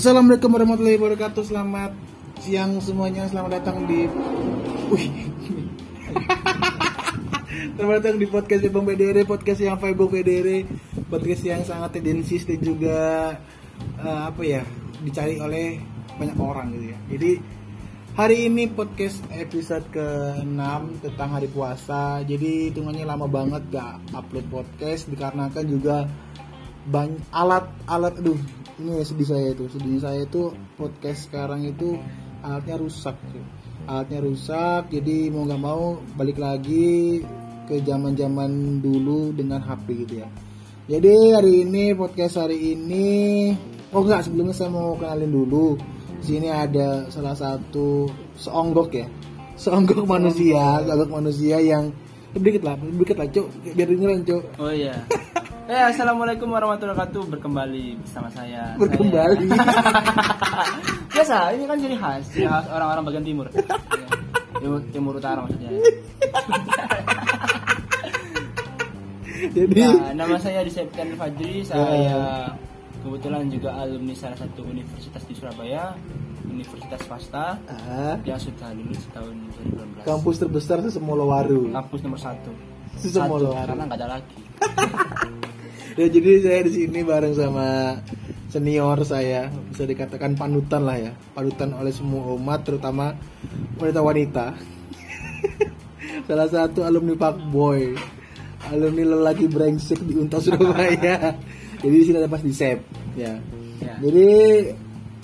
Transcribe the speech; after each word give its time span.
Assalamualaikum 0.00 0.48
warahmatullahi 0.56 0.96
wabarakatuh. 0.96 1.44
Selamat 1.44 1.92
siang 2.40 2.80
semuanya. 2.80 3.28
Selamat 3.28 3.60
datang 3.60 3.84
di 3.84 4.08
Wih. 4.88 5.28
Selamat 7.76 7.94
datang 8.00 8.16
di 8.16 8.24
podcast 8.24 8.64
Bang 8.72 8.88
PDR, 8.88 9.28
podcast 9.28 9.60
yang 9.60 9.76
Vibe 9.76 10.08
PDR, 10.08 10.64
podcast 11.04 11.44
yang 11.44 11.60
sangat 11.68 12.00
tendensius 12.00 12.48
dan 12.48 12.64
juga 12.64 12.98
eh, 14.00 14.20
apa 14.24 14.40
ya 14.40 14.64
dicari 15.04 15.36
oleh 15.36 15.76
banyak 16.16 16.38
orang 16.40 16.72
gitu 16.80 16.96
ya. 16.96 16.98
Jadi 17.12 17.32
hari 18.16 18.48
ini 18.48 18.72
podcast 18.72 19.20
episode 19.36 19.84
ke-6 19.92 20.64
tentang 21.04 21.28
hari 21.28 21.52
puasa. 21.52 22.24
Jadi 22.24 22.72
hitungannya 22.72 23.04
lama 23.04 23.28
banget 23.28 23.68
gak 23.68 24.00
upload 24.16 24.48
podcast 24.48 25.12
dikarenakan 25.12 25.64
juga 25.68 26.08
banyak 26.88 27.20
alat-alat 27.36 28.16
aduh 28.16 28.59
ini 28.80 29.04
sedih 29.04 29.28
saya 29.28 29.46
itu. 29.52 29.64
Sedih 29.68 30.00
saya 30.00 30.20
itu 30.24 30.56
podcast 30.80 31.28
sekarang 31.28 31.68
itu 31.68 32.00
alatnya 32.40 32.80
rusak 32.80 33.16
alatnya 33.84 34.20
rusak 34.24 34.88
jadi 34.88 35.28
mau 35.28 35.44
nggak 35.44 35.60
mau 35.60 36.00
balik 36.16 36.40
lagi 36.40 37.20
ke 37.68 37.84
zaman 37.84 38.16
zaman 38.16 38.80
dulu 38.80 39.30
dengan 39.36 39.60
HP 39.60 39.86
gitu 40.06 40.14
ya. 40.24 40.28
Jadi 40.90 41.14
hari 41.36 41.52
ini 41.68 41.94
podcast 41.94 42.40
hari 42.42 42.74
ini 42.74 43.08
oh 43.94 44.02
enggak 44.02 44.26
sebelumnya 44.26 44.56
saya 44.56 44.72
mau 44.72 44.96
kenalin 44.96 45.30
dulu. 45.30 45.78
Di 46.20 46.36
sini 46.36 46.48
ada 46.52 47.08
salah 47.12 47.36
satu 47.36 48.08
seonggok 48.36 48.90
ya. 48.96 49.06
Seonggok 49.60 50.08
manusia 50.08 50.80
seonggok 50.82 51.10
manusia 51.12 51.56
yang 51.60 51.92
sedikit 52.32 52.62
lah 52.66 52.74
sedikit 52.80 53.16
lah 53.20 53.28
cuk. 53.28 53.46
Biar 53.76 53.88
dengeran 53.88 54.20
cuk. 54.26 54.42
Oh 54.58 54.72
iya. 54.72 54.96
Eh, 55.70 55.78
assalamualaikum 55.78 56.50
warahmatullahi 56.50 56.98
wabarakatuh. 56.98 57.30
Berkembali 57.30 58.02
bersama 58.02 58.26
saya. 58.34 58.74
Berkembali. 58.74 59.46
Saya- 59.54 60.74
Biasa, 61.14 61.54
ini 61.54 61.62
kan 61.62 61.78
ciri 61.78 61.94
khas, 61.94 62.26
orang-orang 62.66 63.02
bagian 63.06 63.22
timur. 63.22 63.46
Ya. 64.50 64.66
Timur, 64.66 64.80
timur 64.90 65.12
utara 65.16 65.40
maksudnya. 65.40 65.70
jadi 69.56 69.72
Nah, 69.88 70.12
nama 70.12 70.36
saya 70.36 70.60
di 70.60 70.72
Septian 70.74 71.14
Fajri. 71.14 71.62
Saya 71.62 72.50
kebetulan 73.00 73.46
juga 73.46 73.78
alumni 73.78 74.12
salah 74.12 74.36
satu 74.36 74.66
universitas 74.66 75.22
di 75.24 75.32
Surabaya, 75.32 75.94
Universitas 76.44 77.00
Swasta 77.06 77.56
ah, 77.62 78.18
yang 78.20 78.36
sudah 78.36 78.74
lulus 78.74 79.00
tahun 79.14 79.32
2019. 80.02 80.04
kampus 80.04 80.36
terbesar 80.36 80.82
itu 80.82 80.90
Semolowaru 80.92 81.70
Kampus 81.72 82.00
nomor 82.04 82.20
satu. 82.20 82.50
Semolowaru. 83.00 83.70
Karena 83.70 83.84
nggak 83.86 84.00
ada 84.02 84.08
lagi. 84.18 84.40
Ya 86.00 86.08
jadi 86.08 86.30
saya 86.40 86.60
di 86.64 86.72
sini 86.72 87.04
bareng 87.04 87.36
sama 87.36 88.00
senior 88.48 88.98
saya 89.04 89.52
bisa 89.68 89.84
dikatakan 89.84 90.32
panutan 90.32 90.88
lah 90.88 90.96
ya. 90.96 91.12
Panutan 91.36 91.76
oleh 91.76 91.92
semua 91.92 92.32
umat 92.34 92.64
terutama 92.64 93.12
wanita-wanita. 93.76 94.56
Salah 96.26 96.48
satu 96.48 96.88
alumni 96.88 97.14
Pak 97.20 97.36
Boy. 97.52 97.94
Alumni 98.72 99.04
lelaki 99.12 99.44
brengsek 99.44 100.00
di 100.00 100.16
Unta 100.16 100.40
Surabaya. 100.40 101.36
Jadi 101.84 101.94
di 101.96 102.04
sini 102.04 102.16
ada 102.20 102.28
Mas 102.28 102.44
Disep 102.44 102.80
ya. 103.16 103.40
Ya. 103.80 103.96
jadi 103.96 104.28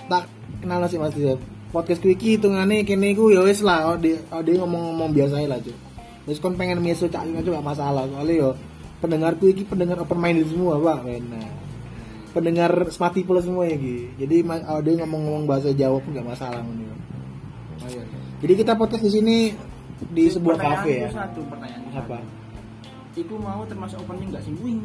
tak 0.09 0.25
kenal 0.65 0.89
sih 0.89 0.97
Mas 0.97 1.13
Disep. 1.13 1.37
Podcast 1.69 2.01
Quickie 2.01 2.41
hitungannya 2.41 2.89
kene 2.89 3.13
ku 3.13 3.29
ya 3.29 3.45
wis 3.45 3.61
lah 3.61 3.93
oh 3.93 3.97
dia, 4.01 4.17
oh, 4.33 4.41
ngomong-ngomong 4.41 5.13
biasa 5.13 5.45
lah 5.45 5.61
cuy 5.61 5.77
terus 6.25 6.41
kon 6.41 6.57
pengen 6.57 6.81
meso 6.81 7.07
cak 7.07 7.29
itu 7.29 7.53
gak 7.53 7.63
masalah. 7.63 8.09
Soalnya 8.09 8.35
yo 8.35 8.51
pendengar 9.07 9.39
Quickie 9.39 9.63
pendengar 9.63 10.03
open 10.03 10.19
minded 10.19 10.51
semua 10.51 10.75
pak 10.83 11.07
benar 11.07 11.47
pendengar 12.35 12.71
smart 12.93 13.15
people 13.15 13.39
semua 13.41 13.65
ya 13.65 13.79
Gi. 13.79 14.11
jadi 14.21 14.45
ma- 14.45 14.67
oh, 14.69 14.81
dia 14.85 14.93
ngomong-ngomong 15.01 15.49
bahasa 15.49 15.73
Jawa 15.73 15.97
pun 16.05 16.13
gak 16.13 16.27
masalah. 16.27 16.61
Oh, 16.61 17.89
iya. 17.89 18.05
jadi 18.45 18.53
kita 18.61 18.77
podcast 18.77 19.01
di 19.07 19.13
sini 19.15 19.37
di 20.13 20.29
sebuah 20.29 20.59
kafe 20.61 20.93
ya 20.93 21.09
itu 21.09 21.17
Satu 21.17 21.41
pertanyaan. 21.49 21.89
apa 21.97 22.19
Iku 23.17 23.41
mau 23.41 23.65
termasuk 23.65 23.97
opening 24.05 24.29
nggak 24.29 24.45
sih? 24.45 24.53
Wing. 24.61 24.77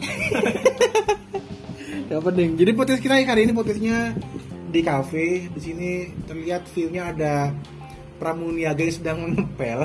Yang 2.08 2.22
penting. 2.24 2.48
Jadi 2.56 2.70
podcast 2.72 3.00
kita 3.04 3.20
kali 3.28 3.44
ini 3.44 3.52
podcastnya 3.52 4.16
di 4.72 4.80
kafe. 4.80 5.52
Di 5.52 5.60
sini 5.60 5.90
terlihat 6.24 6.64
view-nya 6.72 7.12
ada 7.12 7.52
pramuniaga 8.16 8.80
yang 8.80 8.96
sedang 8.96 9.18
mengepel. 9.20 9.84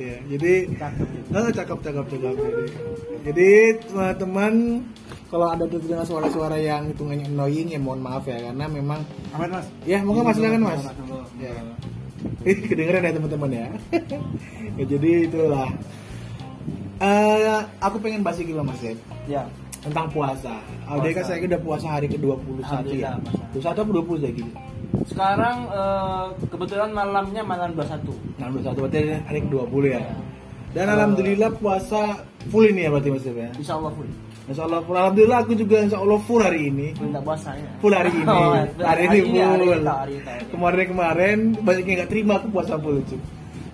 Iya. 0.00 0.16
ya, 0.16 0.16
jadi 0.32 0.52
Cakep. 0.72 1.08
oh, 1.36 1.50
cakep 1.52 1.78
cakep 1.84 2.04
cakep. 2.08 2.34
Jadi, 2.40 2.64
jadi 3.20 3.50
teman-teman 3.84 4.52
kalau 5.30 5.46
ada 5.46 5.64
terdengar 5.68 6.02
suara-suara 6.02 6.56
yang 6.58 6.88
hitungannya 6.90 7.28
annoying 7.28 7.68
ya 7.70 7.78
mohon 7.78 8.00
maaf 8.00 8.24
ya 8.24 8.40
karena 8.50 8.64
memang 8.66 9.04
Aman 9.36 9.48
mas. 9.52 9.66
ya 9.84 10.00
monggo 10.02 10.24
mas 10.24 10.34
silakan 10.34 10.62
mas. 10.64 10.82
Ya. 11.38 11.52
Ya. 11.52 12.54
Kedengeran 12.56 13.04
ya 13.04 13.12
teman-teman 13.14 13.50
ya. 13.52 13.66
ya 14.80 14.84
jadi 14.88 15.10
itulah. 15.28 15.68
Eh, 17.00 17.60
aku 17.80 17.96
pengen 18.00 18.20
bahas 18.20 18.40
loh 18.40 18.64
mas 18.64 18.80
Zed 18.80 18.98
Ya. 19.24 19.44
tentang 19.80 20.08
puasa. 20.12 20.60
Puasa. 20.84 21.20
saya 21.24 21.40
udah 21.46 21.60
puasa 21.62 21.86
hari 21.88 22.08
ke-21 22.10 22.60
ya. 22.60 22.66
Alhamdulillah, 22.68 23.14
Mas. 23.24 23.64
21 23.64 23.80
apa 23.80 23.90
20 23.96 24.20
lagi? 24.20 24.44
Sekarang 25.10 25.56
eh, 25.66 26.26
kebetulan 26.46 26.90
malamnya 26.94 27.42
malam 27.42 27.74
21. 27.74 28.14
Nah, 28.38 28.46
21 28.48 28.78
berarti 28.78 28.98
hari 29.26 29.40
ke-20 29.42 29.84
ya. 29.90 30.02
Dan 30.70 30.86
Eh, 30.86 30.94
alhamdulillah 30.94 31.50
puasa 31.58 32.22
full 32.46 32.70
ini 32.70 32.86
ya 32.86 32.90
berarti 32.94 33.10
Mas 33.10 33.26
ya. 33.26 33.50
Insya 33.58 33.74
Allah 33.74 33.90
full. 33.90 34.06
Insya 34.46 34.62
Allah 34.70 34.80
full. 34.86 34.94
Alhamdulillah 34.94 35.38
aku 35.42 35.52
juga 35.58 35.76
insya 35.82 35.98
Allah 35.98 36.18
full 36.22 36.38
hari 36.38 36.70
ini. 36.70 36.94
Nggak 36.94 37.24
puasa 37.26 37.58
ya. 37.58 37.70
Full 37.82 37.90
hari 37.90 38.10
ini. 38.14 38.22
Oh, 38.30 38.54
hari 38.54 39.02
ini 39.02 39.10
Hari 39.10 39.18
full. 39.18 39.34
itu, 39.34 39.90
hari 39.90 40.12
itu, 40.14 40.30
ya. 40.30 40.38
Kemarin-kemarin 40.54 41.38
banyak 41.58 41.84
yang 41.84 41.96
nggak 41.98 42.10
terima 42.14 42.32
aku 42.38 42.46
puasa 42.54 42.78
full 42.78 43.02
cuy. 43.02 43.18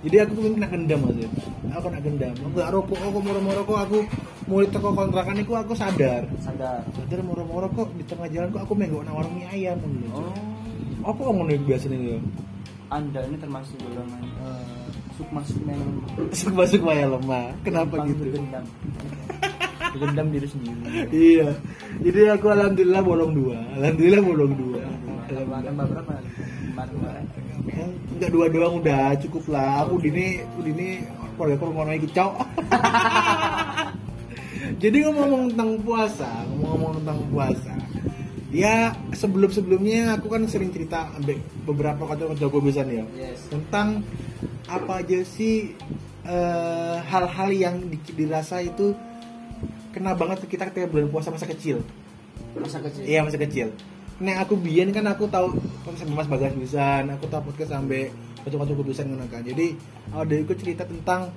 Jadi 0.06 0.16
aku 0.22 0.32
tuh 0.38 0.42
kena 0.56 0.68
gendam 0.70 1.00
Dev. 1.12 1.32
Aku 1.74 1.82
kena 1.90 1.98
gendam. 2.00 2.32
Aku 2.32 2.54
gak 2.54 2.70
rokok, 2.70 3.00
aku 3.00 3.18
moro-moro 3.20 3.60
kok 3.66 3.78
aku 3.90 3.98
mulai 4.46 4.68
teko 4.70 4.88
kontrakan 4.94 5.36
itu 5.36 5.52
aku 5.52 5.72
sadar. 5.74 6.22
Sadar. 6.38 6.80
Sadar 6.94 7.20
moro-moro 7.26 7.66
kok 7.74 7.90
di 7.92 8.06
tengah 8.06 8.30
jalan 8.30 8.54
kok 8.54 8.62
aku 8.70 8.72
menggok 8.78 9.02
nawar 9.02 9.26
mie 9.34 9.44
ayam 9.50 9.76
gitu. 9.82 10.08
Oh. 10.14 10.30
Apa 11.06 11.22
ngono 11.22 11.50
iki 11.54 11.70
biasanya 11.70 11.98
ya? 12.02 12.18
Anda 12.90 13.22
ini 13.30 13.38
termasuk 13.38 13.78
golongan 13.78 14.26
eh, 14.26 14.90
sukma 15.14 15.40
sukma 15.46 15.70
yang 15.70 15.90
Masuk 16.58 16.82
ya 16.90 17.06
lemah. 17.06 17.46
Kenapa 17.62 17.94
gampang 18.02 18.10
gitu? 18.10 18.20
bergendam. 18.26 18.64
Bergendam 19.94 20.26
diri 20.34 20.48
sendiri. 20.50 20.82
Iya. 21.14 21.48
Jadi 22.02 22.20
aku 22.34 22.46
alhamdulillah 22.50 23.02
bolong 23.06 23.32
dua. 23.38 23.56
Alhamdulillah 23.78 24.22
bolong 24.22 24.52
dua. 24.58 24.82
Makan 25.30 25.72
berapa? 25.78 26.12
Enggak 28.16 28.30
dua 28.34 28.46
doang 28.50 28.74
udah 28.82 29.14
cukup 29.22 29.44
lah. 29.46 29.86
Aku 29.86 30.02
dini 30.02 30.42
aku 30.42 30.60
dini 30.66 31.06
keluarga 31.38 31.54
aku 31.54 31.64
ngono 31.70 31.92
iki 31.94 32.08
cok. 32.10 32.32
Jadi 34.82 34.98
ngomong 35.06 35.54
tentang 35.54 35.78
puasa, 35.86 36.26
ngomong 36.58 36.98
tentang 36.98 37.18
puasa. 37.30 37.75
Ya 38.56 38.76
sebelum 39.12 39.52
sebelumnya 39.52 40.16
aku 40.16 40.32
kan 40.32 40.48
sering 40.48 40.72
cerita 40.72 41.12
ambek 41.12 41.36
beberapa 41.68 42.08
kata-kata 42.08 42.48
gue 42.48 42.62
bisa 42.64 42.80
ya 42.82 43.04
Yes. 43.12 43.52
tentang 43.52 44.00
apa 44.64 45.04
aja 45.04 45.20
sih 45.22 45.76
eh, 46.24 46.96
hal-hal 47.04 47.50
yang 47.52 47.76
di- 47.86 48.00
dirasa 48.16 48.58
itu 48.58 48.96
kena 49.92 50.16
banget 50.16 50.40
ke 50.44 50.56
kita 50.56 50.72
ketika 50.72 50.88
bulan 50.88 51.12
puasa 51.12 51.28
masa 51.28 51.44
kecil. 51.44 51.84
Masa 52.56 52.80
kecil. 52.80 53.04
Iya 53.04 53.20
masa 53.22 53.36
kecil. 53.36 53.68
Nah 54.16 54.40
aku 54.40 54.56
biyen 54.56 54.88
kan 54.90 55.04
aku 55.04 55.28
tahu 55.28 55.52
sampai 55.92 56.16
Mas 56.16 56.28
Bagas 56.28 56.56
Bisan, 56.56 57.12
aku 57.12 57.28
tahu 57.28 57.52
podcast 57.52 57.76
sampai 57.76 58.08
kocok-kocok 58.42 59.04
ngono 59.04 59.28
kan. 59.28 59.44
Jadi 59.44 59.76
ada 60.10 60.32
aku 60.32 60.54
cerita 60.56 60.88
tentang 60.88 61.28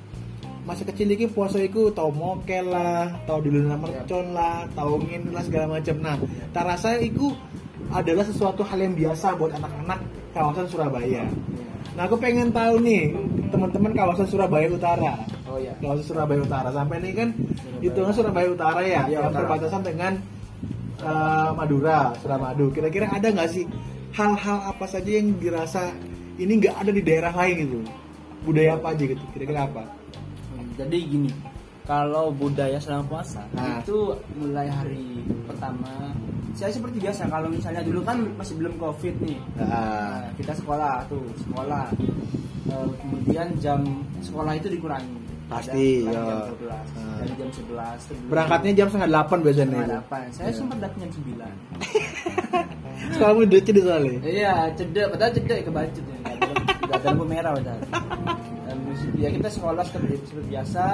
masa 0.67 0.83
kecil 0.85 1.07
iki 1.11 1.27
puasa 1.29 1.59
iku 1.61 1.91
tau 1.93 2.11
mokel 2.11 2.69
lah, 2.69 3.09
tau 3.23 3.39
dulu 3.39 3.67
mercon 3.75 4.35
lah, 4.35 4.67
tau 4.75 4.99
ngin 4.99 5.31
lah 5.31 5.43
segala 5.45 5.79
macam. 5.79 5.95
Nah, 5.99 6.15
tak 6.51 6.63
rasa 6.67 6.99
iku 6.99 7.31
adalah 7.89 8.21
sesuatu 8.27 8.61
hal 8.61 8.79
yang 8.79 8.93
biasa 8.93 9.33
buat 9.39 9.55
anak-anak 9.55 9.99
kawasan 10.35 10.65
Surabaya. 10.69 11.25
Nah, 11.97 12.05
aku 12.05 12.15
pengen 12.21 12.53
tahu 12.53 12.79
nih 12.85 13.11
teman-teman 13.49 13.91
kawasan 13.97 14.27
Surabaya 14.29 14.69
Utara. 14.69 15.19
Oh 15.49 15.57
iya. 15.57 15.73
Kawasan 15.81 16.05
Surabaya 16.05 16.39
Utara 16.45 16.69
sampai 16.69 17.01
ini 17.01 17.11
kan 17.17 17.29
kan 17.81 18.13
Surabaya 18.13 18.47
Utara 18.53 18.81
ya, 18.85 19.03
Iya, 19.09 19.19
yang 19.19 19.23
Utara. 19.33 19.37
perbatasan 19.43 19.81
dengan 19.81 20.13
eh, 21.01 21.49
Madura, 21.57 22.13
Suramadu. 22.21 22.69
Kira-kira 22.69 23.09
ada 23.09 23.27
nggak 23.33 23.49
sih 23.49 23.65
hal-hal 24.13 24.57
apa 24.69 24.85
saja 24.85 25.09
yang 25.09 25.33
dirasa 25.41 25.89
ini 26.39 26.61
nggak 26.61 26.75
ada 26.77 26.91
di 26.93 27.01
daerah 27.01 27.33
lain 27.35 27.55
gitu? 27.67 27.79
Budaya 28.45 28.79
apa 28.79 28.95
aja 28.95 29.03
gitu? 29.03 29.23
Kira-kira 29.35 29.67
apa? 29.67 29.83
Jadi 30.79 30.97
gini, 31.03 31.31
kalau 31.83 32.31
budaya 32.31 32.77
selama 32.77 33.03
puasa 33.09 33.43
Nah. 33.51 33.77
itu 33.77 33.97
mulai 34.33 34.65
hari 34.65 35.19
pertama 35.43 36.15
saya 36.51 36.69
seperti 36.69 36.97
biasa 36.99 37.27
kalau 37.27 37.47
misalnya 37.47 37.81
dulu 37.81 37.99
kan 38.01 38.19
masih 38.33 38.55
belum 38.55 38.73
covid 38.77 39.15
nih 39.19 39.39
Nah, 39.55 39.67
Nah, 39.67 40.19
kita 40.33 40.53
sekolah 40.53 41.03
tuh 41.05 41.23
sekolah 41.37 41.87
Eh, 42.65 42.89
kemudian 42.95 43.49
jam 43.57 43.81
sekolah 44.19 44.53
itu 44.53 44.69
dikurangi 44.69 45.17
Pasti, 45.47 46.05
ya. 46.05 46.13
jam 46.13 46.53
12 46.53 46.85
Hmm. 46.93 47.17
dari 47.17 47.33
jam 47.35 47.49
11 47.49 47.97
sebelum- 47.99 48.29
berangkatnya 48.29 48.71
jam 48.75 48.87
setengah 48.87 49.09
delapan 49.09 49.37
biasanya. 49.41 49.65
setengah 49.65 49.89
delapan 49.89 50.23
saya 50.29 50.45
Ya. 50.45 50.53
sempat 50.53 50.77
datang 50.79 50.99
jam 51.01 51.11
9 51.11 51.49
Kamu 53.19 53.39
udah 53.41 53.59
cedek 53.59 53.83
soalnya. 53.83 54.17
Iya, 54.21 54.53
cedek, 54.75 55.05
padahal 55.09 55.31
cedek 55.33 55.59
kebacut 55.63 56.03
ya. 56.03 56.17
Ada 56.89 57.05
lampu 57.07 57.25
merah 57.25 57.51
padahal. 57.53 57.79
Ya 59.17 59.29
kita 59.31 59.49
sekolah 59.49 59.81
seperti, 59.81 60.21
seperti 60.27 60.47
biasa. 60.51 60.85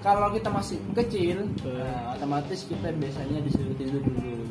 Kalau 0.00 0.32
kita 0.32 0.48
masih 0.48 0.80
kecil, 0.96 1.44
nah, 1.60 2.16
otomatis 2.16 2.64
kita 2.64 2.88
biasanya 2.90 3.38
disuruh 3.44 3.74
tidur 3.76 4.00
dulu. 4.00 4.48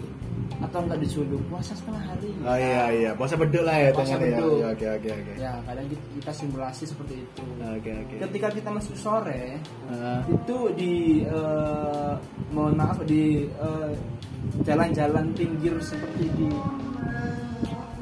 Atau 0.59 0.83
enggak 0.83 0.99
disuruh 0.99 1.39
puasa 1.47 1.71
setengah 1.73 2.03
hari. 2.03 2.29
Oh 2.43 2.53
iya 2.53 2.85
iya, 2.91 3.11
puasa 3.15 3.33
beduk 3.33 3.63
lah 3.63 3.79
ya 3.79 3.89
Puasa 3.89 4.13
ya. 4.13 4.21
beduk. 4.21 4.59
Iya, 4.59 4.67
Oke 4.75 4.85
oke 4.91 5.09
oke. 5.09 5.33
Ya, 5.39 5.51
kadang 5.63 5.87
kita, 5.87 6.03
kita 6.19 6.31
simulasi 6.35 6.83
seperti 6.85 7.13
itu. 7.23 7.43
Oke 7.63 7.91
oke. 7.95 8.15
Ketika 8.27 8.47
kita 8.53 8.69
masuk 8.69 8.95
sore, 8.99 9.57
Ah, 9.89 10.19
itu 10.27 10.57
di 10.75 10.93
eh, 11.23 12.13
mohon 12.51 12.75
maaf 12.75 12.99
di 13.07 13.47
eh, 13.47 13.91
jalan-jalan 14.61 15.31
pinggir 15.33 15.73
seperti 15.79 16.27
di 16.35 16.49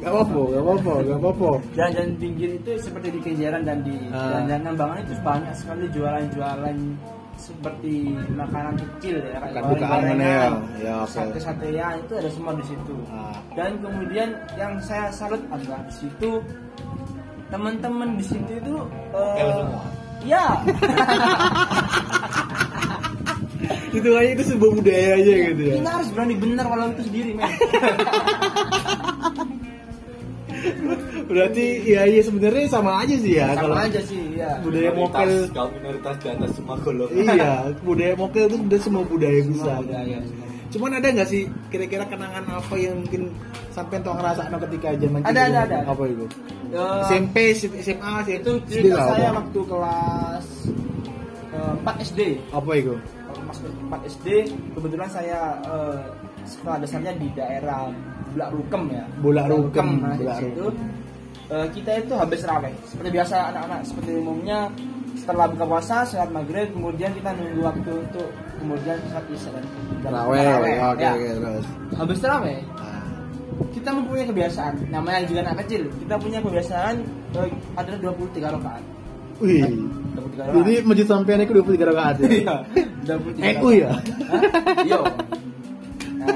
Gak 0.07 0.15
apa-apa, 0.15 0.39
gak 0.47 0.63
apa-apa, 0.63 0.93
gak 1.03 1.19
apa-apa. 1.19 1.49
jalan-jalan 1.75 2.11
pinggir 2.15 2.49
itu 2.55 2.71
seperti 2.79 3.07
di 3.11 3.19
Kejaran 3.19 3.61
dan 3.61 3.83
di 3.83 3.95
Ah. 4.07 4.31
jalan-jalan 4.31 4.63
Nambangan 4.65 4.97
itu 5.01 5.13
banyak 5.19 5.53
sekali 5.53 5.85
jualan-jualan 5.91 6.77
seperti 7.37 7.93
makanan 8.31 8.73
kecil 8.79 9.15
ya 9.21 9.37
kayak 9.37 9.61
mana 9.85 10.15
ya? 10.17 10.47
Ya, 10.79 10.95
oke. 10.97 11.11
sate-satean 11.11 12.01
itu 12.01 12.13
ada 12.15 12.29
semua 12.31 12.53
di 12.53 12.63
situ 12.63 12.95
Ah. 13.07 13.35
dan 13.53 13.77
kemudian 13.77 14.29
yang 14.55 14.73
saya 14.79 15.11
salut 15.11 15.43
adalah 15.47 15.83
di 15.83 15.93
situ 15.97 16.39
teman-teman 17.47 18.15
di 18.15 18.25
situ 18.25 18.51
itu 18.53 18.75
eh, 19.13 19.53
ya 20.23 20.45
Itu 23.89 24.13
aja 24.13 24.29
itu 24.29 24.43
sebuah 24.47 24.71
budaya 24.73 25.09
aja 25.15 25.33
gitu 25.47 25.61
ya. 25.63 25.73
kita 25.75 25.89
harus 25.91 26.09
berani 26.13 26.35
benar 26.37 26.65
kalau 26.65 26.85
itu 26.87 27.03
sendiri 27.03 27.31
men 27.33 27.49
Berarti 31.29 31.65
ya 31.83 32.01
iya 32.07 32.21
sebenarnya 32.23 32.65
sama 32.71 33.03
aja 33.03 33.15
sih 33.19 33.33
ya 33.35 33.51
sama 33.51 33.61
kalau 33.61 33.75
aja 33.83 34.01
sih 34.05 34.21
ya 34.37 34.49
budaya 34.63 34.91
mokel. 34.95 35.31
Kau 35.51 35.67
minoritas 35.73 36.15
di 36.23 36.27
atas 36.31 36.51
semua 36.55 36.75
golongan. 36.81 37.15
iya, 37.35 37.51
budaya 37.83 38.13
mokel 38.15 38.43
itu 38.47 38.57
udah 38.63 38.79
semua 38.79 39.03
budaya 39.03 39.39
bisa. 39.43 39.63
Semua 39.63 39.83
budaya. 39.83 40.17
Cuman 40.67 40.91
ada 40.99 41.07
nggak 41.07 41.29
sih 41.31 41.47
kira-kira 41.71 42.03
kenangan 42.11 42.43
apa 42.43 42.75
yang 42.75 42.99
mungkin 42.99 43.31
sampai 43.71 44.03
tuh 44.03 44.11
ngerasa 44.11 44.51
ketika 44.67 44.87
zaman 44.99 45.19
Ada, 45.23 45.41
ada, 45.47 45.59
ada. 45.63 45.77
Apa 45.87 46.03
itu? 46.11 46.25
Eh, 46.67 47.01
SMP, 47.07 47.35
SMA, 47.55 48.13
itu 48.27 48.51
SD 48.67 48.71
cerita 48.91 49.15
saya 49.15 49.31
apa? 49.31 49.39
waktu 49.39 49.59
kelas 49.63 50.45
eh, 51.55 51.73
4 51.87 52.05
SD 52.11 52.19
Apa 52.51 52.71
itu? 52.75 52.95
Waktu 53.31 53.39
kelas 53.47 53.59
4 53.87 54.11
SD 54.11 54.27
kebetulan 54.75 55.09
saya 55.09 55.39
eh, 55.63 55.99
sekolah 56.43 56.77
dasarnya 56.83 57.13
di 57.15 57.27
daerah 57.31 57.87
Bulak 58.37 58.49
Rukem 58.53 58.83
ya 58.93 59.05
Bulak 59.17 59.45
Rukem, 59.49 59.87
Bulak 59.97 60.37
Rukem. 60.45 60.73
eh, 61.49 61.67
kita 61.73 61.91
itu 61.97 62.13
habis 62.13 62.41
raweh 62.43 62.73
seperti 62.85 63.09
biasa 63.11 63.35
anak-anak 63.49 63.81
seperti 63.81 64.11
umumnya 64.13 64.59
setelah 65.17 65.49
buka 65.49 65.65
puasa 65.65 66.05
saat 66.05 66.29
maghrib 66.29 66.69
kemudian 66.69 67.09
kita 67.11 67.33
nunggu 67.33 67.65
waktu 67.65 67.91
untuk 67.97 68.29
kemudian 68.57 68.97
saat 69.09 69.25
isya 69.27 69.49
dan 69.51 69.65
taraweh, 69.99 70.37
oke 70.85 71.01
ya. 71.01 71.11
oke 71.11 71.29
terus. 71.33 71.65
habis 71.91 72.17
taraweh 72.19 72.59
Ah, 72.77 73.09
kita 73.73 73.89
mempunyai 73.89 74.25
kebiasaan 74.25 74.73
namanya 74.87 75.25
juga 75.25 75.41
anak 75.41 75.65
kecil 75.65 75.89
kita 75.97 76.15
punya 76.15 76.39
kebiasaan 76.39 76.95
eh, 77.33 77.49
adalah 77.73 77.99
23 78.13 78.53
rakaat 78.53 78.83
Wih. 79.37 79.65
23 80.13 80.37
rakaat 80.37 80.53
Jadi 80.55 80.73
masjid 80.83 81.07
sampean 81.07 81.41
itu 81.41 81.53
23 81.55 81.89
rakaat 81.89 82.15
ya. 82.17 82.27
Iya, 82.29 82.55
23 83.03 83.57
NU 83.57 83.69
ya? 83.73 83.89
Iya. 84.83 84.99
Nah, 86.17 86.33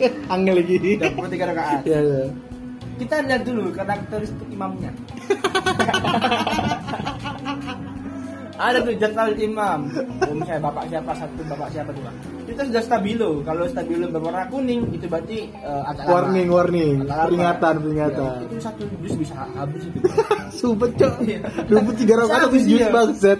Angel 0.34 0.54
lagi. 0.60 0.76
23 1.00 1.50
rakaat. 1.52 1.80
Iya, 1.86 2.00
iya. 2.00 2.24
Kita 2.96 3.20
lihat 3.28 3.42
dulu 3.44 3.72
karakteristik 3.76 4.48
imamnya. 4.48 4.90
Ada 8.56 8.88
tuh 8.88 8.96
jadwal 8.96 9.36
imam. 9.36 9.80
Oh, 10.24 10.32
misalnya 10.32 10.64
bapak 10.64 10.88
siapa 10.88 11.12
satu, 11.12 11.44
bapak 11.44 11.68
siapa 11.76 11.92
dua. 11.92 12.08
Kita 12.48 12.64
sudah 12.64 12.80
stabilo. 12.80 13.44
Kalau 13.44 13.68
stabilo 13.68 14.08
berwarna 14.08 14.48
kuning 14.48 14.96
itu 14.96 15.04
berarti 15.12 15.52
eh, 15.52 15.82
agak 15.84 16.08
lama. 16.08 16.12
Warning, 16.16 16.48
warning. 16.48 16.94
Agak 17.04 17.16
lama. 17.20 17.28
Peringatan, 17.28 17.74
peringatan. 17.84 18.32
Ya, 18.32 18.44
itu 18.48 18.56
satu 18.64 18.82
jus 19.04 19.14
bisa 19.20 19.34
habis 19.36 19.82
itu. 19.84 19.98
Sumpah 20.64 20.88
cok. 20.88 21.14
Iya. 21.20 21.40
23 21.68 22.20
rakaat 22.24 22.40
habis 22.48 22.62
jus 22.64 22.80
iya. 22.80 22.88
bangset. 22.88 23.38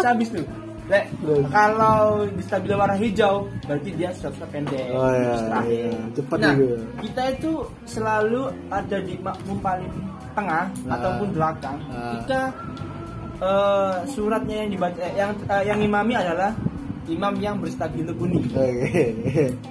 Habis 0.00 0.28
tuh. 0.32 0.46
Lek, 0.84 1.08
kalau 1.48 2.28
di 2.28 2.44
stabilo 2.44 2.76
warna 2.76 2.92
hijau 3.00 3.48
berarti 3.64 3.88
dia 3.96 4.12
stop 4.12 4.36
pendek. 4.52 4.92
Oh, 4.92 5.08
iya, 5.08 5.64
iya. 5.64 5.96
Cepat 6.12 6.38
nah, 6.44 6.52
juga. 6.52 6.76
kita 7.00 7.22
itu 7.32 7.52
selalu 7.88 8.52
ada 8.68 8.96
di 9.00 9.16
makmum 9.16 9.58
paling 9.64 9.88
tengah 10.36 10.68
Nah. 10.84 10.92
ataupun 11.00 11.28
belakang. 11.32 11.78
Nah. 11.88 12.20
Jika 12.20 12.40
eh, 13.40 13.94
suratnya 14.12 14.56
yang 14.66 14.70
dibaca 14.76 15.00
eh, 15.00 15.14
yang 15.16 15.32
eh, 15.48 15.62
yang 15.64 15.78
imami 15.80 16.14
adalah 16.20 16.52
imam 17.08 17.32
yang 17.40 17.56
berstabilo 17.56 18.12
kuning. 18.20 18.44
Oke. 18.52 19.04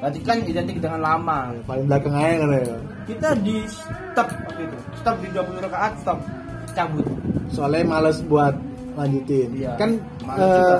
Berarti 0.02 0.20
kan 0.26 0.38
identik 0.42 0.82
dengan 0.82 1.02
lama. 1.02 1.54
Paling 1.70 1.86
belakang 1.94 2.14
aja 2.18 2.36
kan 2.42 2.50
ya. 2.58 2.78
Kita 3.06 3.30
di 3.38 3.56
stop 3.70 4.28
waktu 4.50 4.62
itu. 4.66 4.78
Stop 4.98 5.16
di 5.22 5.28
20 5.30 5.66
rakaat, 5.70 5.94
stop. 6.02 6.20
Cabut. 6.74 7.06
Soalnya 7.54 7.86
males 7.86 8.18
buat 8.26 8.58
lanjutin. 8.98 9.50
Iya. 9.54 9.78
Kan 9.78 10.02
Males 10.26 10.42
eh 10.42 10.58
juga. 10.58 10.78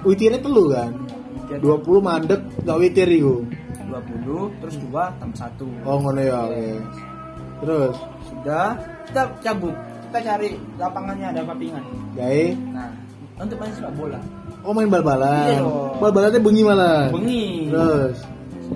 Witirnya 0.00 0.40
telu 0.40 0.64
kan. 0.68 0.90
20 1.52 1.60
mandek 2.00 2.40
gak 2.64 2.78
witir 2.80 3.08
iku. 3.08 3.44
20 4.24 4.60
terus 4.64 4.76
2 4.80 5.20
tambah 5.20 5.36
1. 5.36 5.84
Oh 5.84 5.96
ngono 6.00 6.20
ya. 6.20 6.48
Oke. 6.48 6.56
Yes. 6.56 6.84
Terus 7.62 7.94
sudah 8.26 8.66
kita 9.06 9.22
cabut 9.38 9.74
kita 10.08 10.18
cari 10.24 10.48
lapangannya 10.76 11.26
ada 11.30 11.40
papingan 11.40 11.80
gawe 12.12 12.44
nah 12.74 12.90
untuk 13.40 13.56
main 13.56 13.72
sepak 13.72 13.92
bola 13.96 14.20
oh 14.60 14.72
main 14.72 14.90
bal-balan. 14.90 15.56
Iya. 15.56 15.62
Bal-balannya 15.96 16.40
bengi 16.42 16.62
malah. 16.66 17.08
bengi 17.08 17.44
Terus 17.70 18.16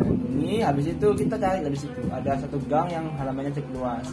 bengi 0.01 0.57
habis 0.63 0.87
itu 0.87 1.09
kita 1.13 1.37
cari 1.37 1.59
dari 1.61 1.77
situ 1.77 2.01
ada 2.09 2.39
satu 2.39 2.57
gang 2.71 2.89
yang 2.89 3.05
halamannya 3.17 3.53
cukup 3.53 3.83
luas 3.83 4.07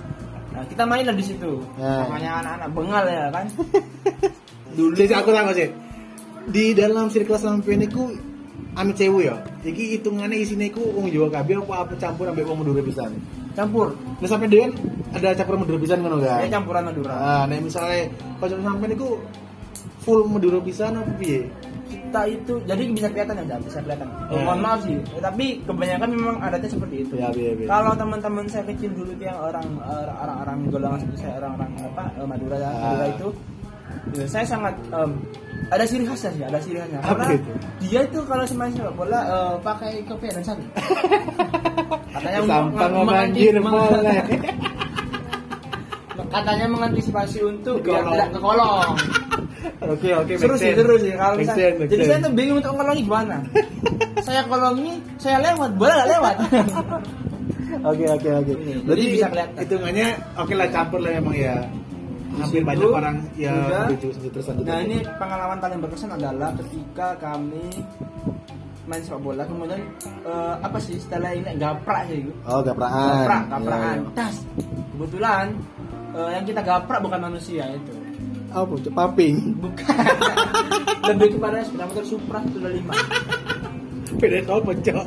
nah 0.51 0.61
kita 0.67 0.83
main 0.83 1.05
lah 1.05 1.15
di 1.15 1.25
situ 1.25 1.61
Nah. 1.77 2.05
namanya 2.05 2.31
anak-anak 2.41 2.69
bengal 2.73 3.03
ya 3.05 3.25
kan 3.29 3.45
dulu 4.77 4.94
Sih, 4.97 5.09
aku 5.09 5.29
tahu 5.29 5.53
sih. 5.53 5.69
Di 6.45 6.74
dalam 6.74 7.07
circle 7.07 7.36
sampean 7.36 7.81
iku 7.81 8.12
amit 8.74 8.95
sewu 8.95 9.22
ya. 9.22 9.38
Iki 9.62 9.98
hitungannya 9.98 10.36
isinya 10.36 10.65
iku 10.65 10.82
wong 10.91 11.08
Jawa 11.08 11.29
kabeh 11.32 11.56
apa 11.58 11.74
apa 11.84 11.94
campur 11.96 12.25
ambek 12.25 12.44
wong 12.44 12.62
Madura 12.62 12.82
pisan. 12.82 13.13
campur 13.53 13.94
Nah 14.17 14.25
sampai 14.25 14.50
dewan 14.50 14.74
ada 15.12 15.29
campur 15.32 15.56
Madura 15.56 15.77
pisan 15.77 16.01
ngono 16.01 16.17
ya 16.20 16.41
kan. 16.41 16.58
campuran 16.58 16.84
Madura 16.84 17.13
Nah, 17.13 17.44
nek 17.46 17.62
misalnya 17.62 18.10
kalau 18.41 18.58
sampean 18.58 18.91
iku 18.91 19.22
full 20.00 20.25
Madura 20.25 20.58
pisan 20.60 20.98
apa 20.98 21.13
piye? 21.15 21.46
kita 21.86 22.25
itu 22.25 22.58
jadi 22.65 22.82
bisa 22.89 23.06
kelihatan 23.08 23.46
ya 23.46 23.58
bisa 23.62 23.77
kelihatan 23.77 24.10
Ya. 24.27 24.41
mohon 24.41 24.60
maaf 24.60 24.82
sih 24.82 24.98
tapi 25.15 25.62
kebanyakan 25.62 26.10
memang 26.10 26.36
adatnya 26.41 26.65
seperti 26.67 26.96
itu 27.00 27.13
Ya, 27.13 27.29
iya, 27.29 27.53
iya. 27.53 27.65
kalau 27.70 27.94
teman-teman 27.94 28.46
saya 28.48 28.65
kecil 28.65 28.89
dulu 28.91 29.13
yang 29.15 29.38
orang 29.38 29.65
orang-orang 30.17 30.58
golongan 30.67 31.00
seperti 31.00 31.20
saya 31.22 31.34
orang-orang 31.38 31.70
apa 31.84 32.03
eh, 32.12 32.25
Madura 32.25 32.56
ya. 32.58 32.70
Madura 32.74 33.06
itu 33.08 33.27
ya, 34.12 34.25
saya 34.25 34.43
sangat 34.43 34.75
em, 34.89 35.12
ada 35.67 35.83
ciri 35.83 36.03
khasnya 36.03 36.31
sih 36.31 36.43
ada 36.43 36.60
ciri 36.60 36.77
khasnya 36.77 37.00
karena 37.01 37.25
itu? 37.31 37.51
dia 37.81 38.00
itu 38.03 38.19
kalau 38.27 38.43
semain 38.43 38.69
sepak 38.69 38.93
bola 38.93 39.19
eh, 39.24 39.53
pakai 39.60 39.91
kopi 40.03 40.27
dan 40.27 40.43
sari 40.43 40.63
katanya 42.13 42.39
Sampah 42.45 42.88
banjir 43.03 43.53
mulai. 43.57 44.19
katanya 46.33 46.65
mengantisipasi 46.67 47.39
untuk 47.41 47.77
biar 47.79 48.01
Kolong. 48.01 48.13
tidak 48.13 48.29
ke 48.29 48.39
kolong 48.39 48.91
Oke, 49.83 50.10
oke. 50.12 50.33
seru 50.36 50.55
sih 50.55 50.72
seru 50.74 50.95
sih 50.98 51.12
kalau 51.13 51.36
Make 51.36 51.43
misalnya 51.45 51.67
sense, 51.72 51.88
jadi 51.88 52.03
saya 52.03 52.15
sense. 52.15 52.25
tuh 52.25 52.31
bingung 52.33 52.57
untuk 52.60 52.74
kolongi 52.74 53.01
gimana 53.01 53.38
saya 54.19 54.41
kolongi 54.43 54.91
saya 55.15 55.38
lewat 55.41 55.72
bola 55.75 55.93
gak 55.95 56.10
lewat 56.10 56.36
Oke, 57.83 58.05
oke, 58.05 58.29
oke. 58.29 58.53
Jadi 58.86 59.01
bisa 59.12 59.27
kelihatan. 59.27 59.57
hitungannya 59.60 60.07
oke 60.38 60.53
lah 60.53 60.69
campur 60.69 61.01
lah 61.01 61.12
memang 61.12 61.33
ya. 61.36 61.57
Hampir 62.36 62.50
situ 62.56 62.66
banyak 62.66 62.90
orang 62.90 63.16
ya 63.36 63.54
sudah. 63.54 63.86
terus 64.30 64.46
lanjut. 64.48 64.63
nah 64.63 64.78
ini 64.80 64.98
pengalaman 65.13 65.58
paling 65.58 65.80
berkesan 65.80 66.12
adalah 66.12 66.50
ketika 66.56 67.08
kami 67.18 67.66
main 68.84 69.00
sepak 69.00 69.22
bola 69.22 69.44
kemudian 69.44 69.80
eh, 70.24 70.56
apa 70.60 70.78
sih 70.78 70.98
setelah 70.98 71.32
ini 71.32 71.56
gaprak 71.56 72.04
sih 72.06 72.25
Oh, 72.44 72.60
gapraan. 72.60 73.00
gaprak 73.00 73.40
Iya, 73.40 73.52
gaprakan 73.54 73.96
iya. 73.96 74.12
tas 74.13 74.36
kebetulan 74.92 75.46
eh, 76.12 76.30
yang 76.32 76.44
kita 76.44 76.62
gaprak 76.62 77.00
bukan 77.00 77.20
manusia 77.24 77.63
itu 77.70 77.94
Apa? 78.50 78.74
Cuk, 78.75 78.92
Paping. 78.92 79.36
bukan 79.58 79.88
lebih 81.10 81.30
kepada 81.34 81.58
sepeda 81.62 81.86
motor 81.86 82.06
Supra 82.06 82.40
125 82.44 82.86
Beda 84.16 84.38
kau 84.44 84.62
pecah. 84.62 85.02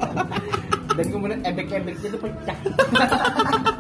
dan 0.93 1.07
kemudian 1.07 1.41
ebek-ebeknya 1.43 2.09
itu 2.09 2.19
pecah 2.19 2.57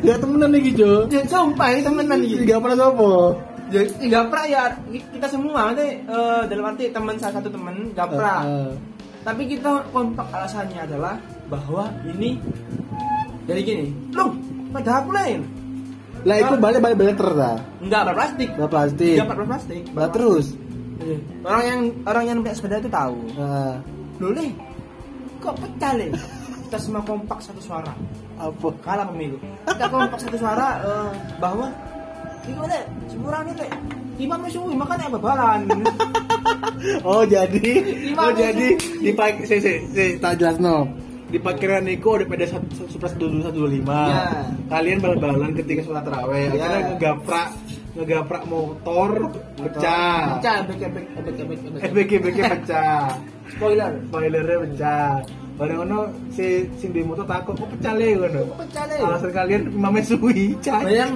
Gak 0.00 0.18
temenan 0.18 0.48
nih 0.50 0.72
Jo. 0.72 1.04
Ya, 1.06 1.20
sumpah 1.24 1.68
ini 1.68 1.80
temenan 1.82 2.18
gitu. 2.22 2.42
Gak 2.42 2.60
pernah 2.60 2.78
sopo. 2.78 3.12
Ya, 3.72 3.82
gaprak 3.88 4.44
ya 4.46 4.62
kita 4.88 5.26
semua 5.28 5.72
nanti 5.72 5.96
eh, 6.00 6.42
dalam 6.44 6.64
arti 6.66 6.92
teman 6.92 7.16
salah 7.16 7.40
satu 7.40 7.48
teman 7.48 7.92
gaprak. 7.92 8.42
Eh, 8.44 8.52
eh. 8.68 8.72
Tapi 9.22 9.42
kita 9.46 9.86
kompak 9.88 10.28
alasannya 10.28 10.82
adalah 10.82 11.14
bahwa 11.46 11.86
ini 12.04 12.36
jadi 13.44 13.60
gini 13.60 13.86
loh 14.10 14.32
pada 14.70 14.98
aku 14.98 15.12
lain 15.12 15.44
Lah 16.22 16.38
itu 16.38 16.54
balik 16.56 16.80
balik 16.80 16.96
balik 16.96 17.16
terus 17.18 17.34
enggak 17.78 18.02
berplastik 18.08 18.50
Lah 18.56 18.68
plastik. 18.70 19.14
enggak 19.18 19.30
berplastik 19.30 19.82
Lah 19.92 20.08
terus. 20.08 20.46
Iya. 21.02 21.16
orang 21.42 21.64
yang 21.64 21.80
orang 22.02 22.24
yang 22.24 22.36
punya 22.40 22.54
sepeda 22.54 22.76
itu 22.78 22.86
tahu 22.88 23.16
Nah, 23.34 23.74
loh 24.16 24.30
Le, 24.30 24.46
kok 25.38 25.54
pecah 25.56 25.92
le 25.92 26.06
kita 26.72 26.88
semua 26.88 27.04
kompak 27.04 27.36
satu 27.44 27.60
suara 27.60 27.92
apa? 28.40 28.68
kalah 28.80 29.04
pemilu 29.12 29.36
kita 29.68 29.92
kompak 29.92 30.16
satu 30.24 30.40
suara 30.40 30.80
eh, 30.80 31.10
bahwa 31.36 31.68
ini 32.48 32.64
le 32.64 32.80
semurah 33.12 33.44
nih 33.44 33.54
le 33.60 33.66
imam 34.16 34.40
suwi 34.48 34.72
makanya 34.72 35.12
apa 35.12 35.18
balan 35.20 35.60
Oh 37.04 37.22
jadi, 37.28 37.62
Lima 38.08 38.26
oh 38.26 38.32
jadi 38.34 38.74
dipakai, 39.04 39.46
saya 39.46 39.60
saya 39.62 39.78
saya 39.94 40.18
tak 40.18 40.32
jelas 40.42 40.56
no. 40.58 40.88
Di 41.30 41.38
parkiran 41.38 41.86
Niko 41.86 42.18
ada 42.18 42.26
pada 42.26 42.42
Supras 42.90 43.14
dua 43.14 43.38
satu 43.38 43.70
lima. 43.70 44.10
Ya. 44.10 44.26
Kalian 44.66 44.98
bal-balan 44.98 45.54
ketika 45.54 45.86
sholat 45.86 46.02
taraweh, 46.02 46.50
Ya. 46.50 46.66
akhirnya 46.66 46.80
ngegaprak 46.90 47.48
ngegaprak 47.94 48.42
motor, 48.50 49.30
pecah. 49.62 50.42
pecah 50.42 50.54
ebek 50.66 50.80
ebek 50.90 51.04
ebek 51.14 51.34
ebek 51.38 51.58
EBG 51.86 52.10
EBG 52.18 52.38
pecah. 52.50 53.14
spoiler 53.54 53.92
Spoilernya 54.10 54.56
pecah. 54.66 55.41
Barang 55.52 55.84
ono 55.84 55.98
si 56.32 56.64
sing 56.80 56.90
di 56.96 57.04
motor 57.04 57.28
takut 57.28 57.52
kok 57.54 57.68
pecah 57.76 57.92
le 57.92 58.08
ngono. 58.16 58.40
kok 58.50 58.58
pecah 58.66 58.84
le 58.88 58.96
Alasan 59.04 59.30
kalian 59.36 59.62
imamnya 59.68 60.02
suwi, 60.02 60.56
cah. 60.64 60.80
Bayang, 60.80 61.12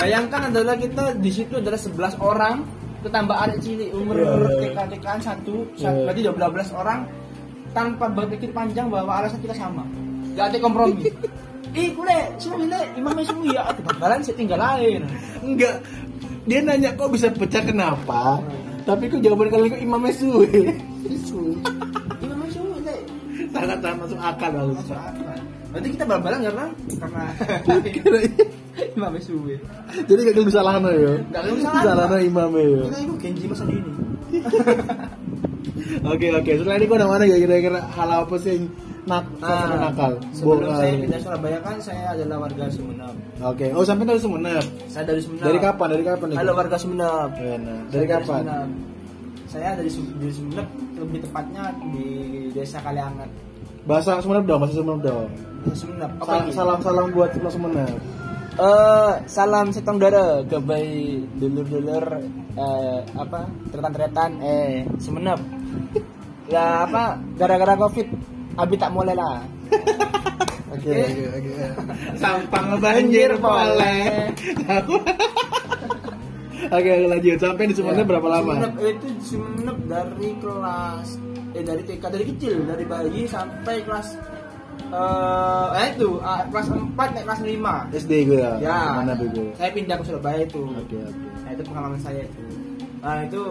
bayangkan 0.00 0.40
adalah 0.48 0.74
kita 0.80 1.04
di 1.20 1.30
situ 1.30 1.60
adalah 1.60 1.76
11 1.76 2.16
orang 2.24 2.56
ketambah 3.00 3.36
adik 3.36 3.58
cilik 3.64 3.90
umur 3.96 4.16
Iya. 4.16 4.72
TK 4.72 4.78
TKan 4.96 5.20
satu, 5.20 5.56
satu 5.76 6.00
berarti 6.08 6.20
12 6.24 6.72
orang 6.72 7.00
tanpa 7.72 8.06
berpikir 8.10 8.50
panjang 8.52 8.88
bahwa 8.88 9.20
alasan 9.24 9.40
kita 9.44 9.54
sama. 9.56 9.84
Gak 10.36 10.52
ada 10.52 10.58
kompromi. 10.60 11.06
Ih, 11.80 11.94
kule, 11.94 12.18
suwi 12.42 12.66
le, 12.66 12.80
imamnya 12.98 13.22
suwi 13.30 13.54
ya, 13.54 13.62
balan 14.02 14.18
saya 14.26 14.34
tinggal 14.34 14.58
lain. 14.58 15.06
Enggak. 15.38 15.78
Dia 16.48 16.58
nanya 16.66 16.90
kok 16.98 17.14
bisa 17.14 17.30
pecah 17.30 17.62
kenapa? 17.62 18.42
Tapi 18.82 19.06
kok 19.06 19.22
jawaban 19.22 19.52
kalian 19.54 19.70
kok 19.70 19.82
imamnya 19.84 20.12
suwi. 20.18 20.74
Suwi. 21.30 21.54
Sangat 23.50 23.78
sangat 23.82 23.98
masuk 24.06 24.18
akal 24.18 24.50
akal. 24.54 24.98
Berarti 25.70 25.88
kita 25.94 26.04
bal-balan 26.06 26.40
karena 26.42 26.64
karena 27.94 28.20
imamnya 28.98 29.22
suwi. 29.22 29.54
Jadi 30.06 30.20
gak 30.30 30.36
bisa 30.42 30.58
salah 30.58 30.82
ya. 30.82 31.12
Gak 31.30 31.42
bisa 31.54 31.68
salah. 31.70 32.06
Salah 32.06 32.20
imamnya 32.22 32.62
ya. 32.64 32.80
Kita 32.90 32.98
itu 33.06 33.14
Genji 33.22 33.44
masa 33.46 33.64
ini. 33.70 33.90
Oke 36.06 36.30
oke. 36.30 36.50
Setelah 36.54 36.76
ini 36.78 36.86
kau 36.86 36.96
ada 36.96 37.08
mana 37.08 37.24
ya 37.26 37.36
kira-kira 37.36 37.82
hal 37.82 38.08
apa 38.24 38.34
sih 38.38 38.56
yang 38.56 38.64
nak 39.08 39.24
nah, 39.40 39.90
nakal? 39.90 40.12
sebelum 40.36 40.70
Bo- 40.70 40.76
saya 40.76 40.92
eh, 40.92 41.00
pindah 41.02 41.20
Surabaya 41.24 41.58
kan 41.64 41.76
saya 41.80 42.04
adalah 42.14 42.36
warga 42.46 42.64
Sumeneb. 42.70 43.14
Oke. 43.42 43.66
Oh 43.74 43.82
sampai 43.82 44.04
dari 44.06 44.20
Sumeneb. 44.22 44.64
Saya 44.86 45.04
dari 45.08 45.20
Sumeneb. 45.24 45.44
Dari 45.50 45.58
kapan? 45.58 45.86
Dari 45.96 46.04
kapan 46.04 46.26
nih? 46.30 46.36
Halo 46.38 46.52
warga 46.54 46.76
Sumeneb. 46.78 47.30
Ya, 47.36 47.54
nah. 47.58 47.80
Dari 47.90 48.06
kapan? 48.06 48.42
Sumeneb. 48.44 48.89
Saya 49.50 49.74
dari 49.74 49.90
dari 49.90 50.30
Sumeneb, 50.30 50.68
lebih 50.94 51.26
tepatnya 51.26 51.74
di 51.90 52.06
Desa 52.54 52.78
Kaliangat. 52.78 53.26
Bahasa 53.82 54.22
Sumeneb 54.22 54.46
dong, 54.46 54.62
bahasa 54.62 54.78
Sumeneb 54.78 55.02
dong. 55.02 55.28
Sumeneb. 55.74 56.10
Apa 56.22 56.24
Salam 56.24 56.38
lagi? 56.46 56.54
salam 56.54 56.78
salam 56.86 57.06
buat 57.10 57.30
orang 57.34 57.50
Sumeneb. 57.50 57.96
Eh, 58.60 59.12
salam 59.26 59.66
setong 59.74 59.98
dara 59.98 60.46
ke 60.46 60.58
bayi 60.62 61.26
dulur-dulur 61.40 62.04
eh, 62.54 62.98
apa 63.18 63.50
tretan-tretan 63.74 64.30
eh 64.38 64.86
Sumeneb. 65.02 65.42
ya 66.54 66.86
apa 66.86 67.18
gara-gara 67.34 67.74
Covid 67.74 68.06
abi 68.54 68.74
tak 68.78 68.94
mulai 68.94 69.18
lah. 69.18 69.42
Oke 70.70 71.02
oke 71.02 71.24
oke. 71.34 71.66
Sampang 72.16 72.78
banjir 72.78 73.34
boleh. 73.42 74.30
Oke 76.70 76.90
lanjut. 77.02 77.36
Sampai 77.42 77.64
di 77.66 77.74
Sumeneb 77.74 78.06
berapa 78.06 78.28
lama? 78.30 78.52
Sumeneb 78.54 78.74
itu 78.78 79.06
di 79.10 79.22
Sumeneb 79.26 79.78
dari 79.90 80.30
kelas 80.38 81.08
eh 81.50 81.66
dari 81.66 81.82
TK 81.82 82.04
dari 82.14 82.24
kecil 82.30 82.62
dari 82.62 82.84
bayi 82.86 83.26
sampai 83.26 83.82
kelas 83.82 84.14
eh 84.90 85.68
eh, 85.82 85.86
itu 85.98 86.22
ah, 86.22 86.46
kelas 86.46 86.66
4 86.70 86.94
naik 86.94 87.24
kelas 87.26 87.40
5. 87.42 87.98
SD 88.06 88.12
gue 88.30 88.38
ya. 88.38 88.54
Ya. 88.62 88.80
Mana 89.02 89.18
gue? 89.18 89.50
Saya 89.58 89.70
pindah 89.74 89.96
ke 89.98 90.04
Surabaya 90.06 90.40
itu. 90.46 90.62
Oke 90.62 90.96
oke. 90.98 91.26
Nah, 91.42 91.50
itu 91.50 91.62
pengalaman 91.66 92.00
saya 92.02 92.22
itu. 92.22 92.42
Nah, 93.02 93.18
itu 93.26 93.42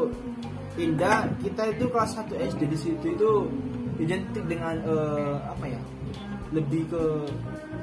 pindah 0.80 1.18
kita 1.44 1.64
itu 1.76 1.86
kelas 1.92 2.12
1 2.16 2.40
SD 2.56 2.62
di 2.72 2.78
situ 2.80 3.06
itu 3.20 3.32
identik 4.00 4.44
dengan 4.48 4.80
eh, 4.88 5.36
apa 5.44 5.66
ya? 5.68 5.82
Lebih 6.56 6.88
ke 6.88 7.04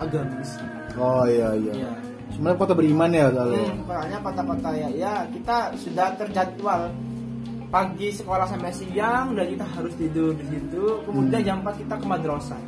agamis. 0.01 0.57
Oh 0.97 1.29
iya 1.29 1.53
iya. 1.61 1.73
Iya. 1.77 2.06
Sebenarnya 2.37 2.59
kota 2.59 2.73
beriman 2.73 3.11
ya 3.11 3.27
soalnya. 3.31 3.65
Hmm, 3.65 3.81
soalnya 3.83 4.19
kota-kota 4.21 4.69
ya, 4.71 4.89
ya 4.93 5.13
kita 5.27 5.57
sudah 5.75 6.09
terjadwal 6.15 6.81
pagi 7.67 8.09
sekolah 8.11 8.45
sampai 8.45 8.71
siang 8.71 9.33
dan 9.33 9.49
kita 9.49 9.65
harus 9.67 9.93
tidur 9.97 10.31
di 10.33 10.45
situ. 10.47 10.85
Kemudian 11.03 11.41
Hmm. 11.41 11.49
jam 11.49 11.57
4 11.61 11.75
kita 11.79 11.95
ke 11.97 12.07
madrasah 12.07 12.61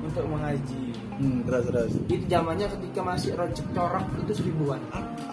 untuk 0.00 0.24
mengaji. 0.28 0.82
Hmm, 1.16 1.40
terus 1.42 1.64
terus. 1.66 1.92
Itu 2.06 2.24
zamannya 2.26 2.66
ketika 2.70 3.00
masih 3.02 3.30
rojek 3.34 3.66
corak 3.72 4.04
itu 4.16 4.32
seribuan. 4.34 4.80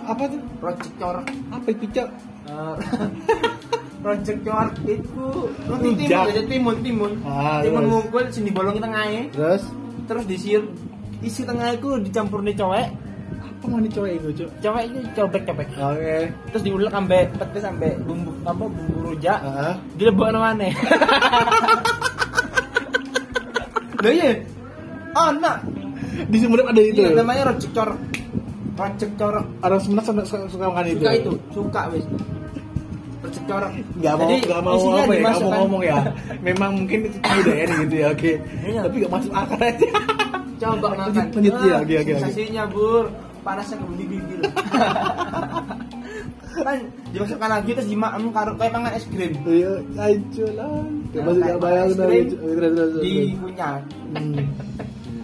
Apa 0.03 0.24
tuh? 0.25 0.39
Rojek 0.57 0.91
corak 0.95 1.27
Apa 1.50 1.67
itu 1.69 1.86
cok? 1.91 2.09
Eh, 2.47 2.75
Corak 4.07 4.71
itu 4.86 5.27
Rujak. 5.67 5.97
timun 6.00 6.31
aja 6.31 6.41
timun 6.47 6.75
timun 6.79 7.12
Ah, 7.25 7.59
timun 7.59 7.83
ngumpul 7.91 8.24
sini 8.29 8.53
bolong 8.53 8.79
tengahnya 8.79 9.27
Terus? 9.36 9.67
terus 10.07 10.24
disir 10.24 10.63
isi 11.19 11.43
tengah 11.43 11.75
itu 11.75 12.00
dicampur 12.00 12.39
nih 12.39 12.55
cowek 12.55 12.88
Apa 13.57 13.65
mau 13.67 13.79
dicoba 13.79 14.07
itu 14.07 14.29
cok? 14.35 14.49
cowek 14.59 14.83
itu 14.85 14.97
cobek 15.13 15.41
cobek 15.43 15.67
Oke. 15.73 16.17
terus 16.47 16.61
diulek 16.61 16.91
sampai 16.91 17.19
petis 17.31 17.63
sampai 17.63 17.89
bumbu 17.99 18.31
apa 18.41 18.63
bumbu 18.63 18.95
rujak 19.03 19.39
Ah. 19.47 19.73
dilebok 19.93 20.29
mana 20.31 20.69
Loh 23.97 24.11
iya 24.13 24.31
oh 25.13 25.29
nah 25.35 25.57
Di 26.23 26.37
Sumeneb 26.37 26.65
ada 26.65 26.77
itu. 26.79 26.97
iya 26.97 27.09
namanya 27.11 27.49
rojek 27.49 27.71
corak 27.71 27.97
rojek 28.75 29.11
corak 29.15 29.45
Orang 29.59 29.79
Sumeneb 29.79 30.03
suka, 30.03 30.21
suka, 30.23 30.45
suka 30.47 30.65
makan 30.67 30.85
itu. 30.87 30.99
suka 30.99 31.11
itu 31.13 31.31
suka 31.49 31.81
wis 31.89 32.05
rojek 33.19 33.43
corak 33.43 33.71
Gak 33.97 34.13
mau, 34.13 34.21
Jadi, 34.23 34.35
gak 34.45 34.61
mau 34.61 34.77
apa 34.93 35.11
ya, 35.11 35.21
gak 35.23 35.41
mau 35.41 35.51
ngomong 35.57 35.81
ya. 35.83 35.97
Memang 36.39 36.71
mungkin 36.75 36.99
itu 37.03 37.17
budaya 37.17 37.65
gitu 37.81 37.95
ya, 37.97 38.07
oke. 38.07 38.31
Iya. 38.63 38.81
Tapi 38.85 38.95
gak 39.01 39.11
masuk 39.11 39.33
akal 39.33 39.59
aja. 39.59 39.87
coba 40.57 40.87
makan 40.89 41.05
Lanjut, 41.05 41.25
lanjut, 41.33 41.53
Ah, 41.53 41.61
iya, 41.61 41.75
oke, 41.75 41.93
oke, 41.95 41.97
oke. 41.97 42.13
sensasinya 42.17 42.63
bur 42.67 43.03
panasnya 43.48 43.75
ke 43.77 43.96
gigil 43.98 44.39
kan 46.58 46.77
dimasukkan 47.08 47.50
lagi 47.51 47.70
terus 47.72 47.88
dimakan 47.88 48.22
karo 48.30 48.51
kayak 48.56 48.74
pangan 48.74 48.92
es 48.92 49.06
krim 49.06 49.30
Iya, 49.46 49.72
ayo 49.96 50.48
lah. 50.51 50.82
Gak 51.08 51.22
masuk 51.22 51.38
Kayak 51.38 51.48
gak 51.48 51.62
bayang 51.62 51.88
es 51.88 51.96
krim 51.96 52.25
terus. 52.27 52.94
di 53.00 53.13
kunyah 53.36 53.75
Hmm. 54.08 54.39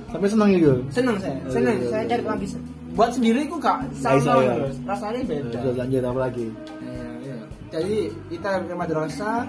Sampai 0.09 0.29
senang 0.29 0.49
gitu. 0.51 0.73
seneng 0.89 1.15
saya 1.17 1.33
Oh, 1.39 1.49
seneng 1.49 1.75
iya, 1.75 1.87
saya 1.89 2.01
iya. 2.01 2.09
cari 2.11 2.23
lagi 2.23 2.47
buat 2.93 3.09
sendiri 3.09 3.41
Nggak 3.81 4.13
bisa, 4.13 4.29
sama 4.29 4.41
ya. 4.43 4.55
rasanya 4.85 5.19
beda 5.25 5.49
Terus 5.55 5.75
lanjut 5.75 6.03
apa 6.03 6.19
lagi? 6.21 6.45
Iya, 6.79 7.07
iya. 7.23 7.37
jadi 7.71 7.97
kita 8.29 8.49
ke 8.61 8.73
madrasah 8.73 9.39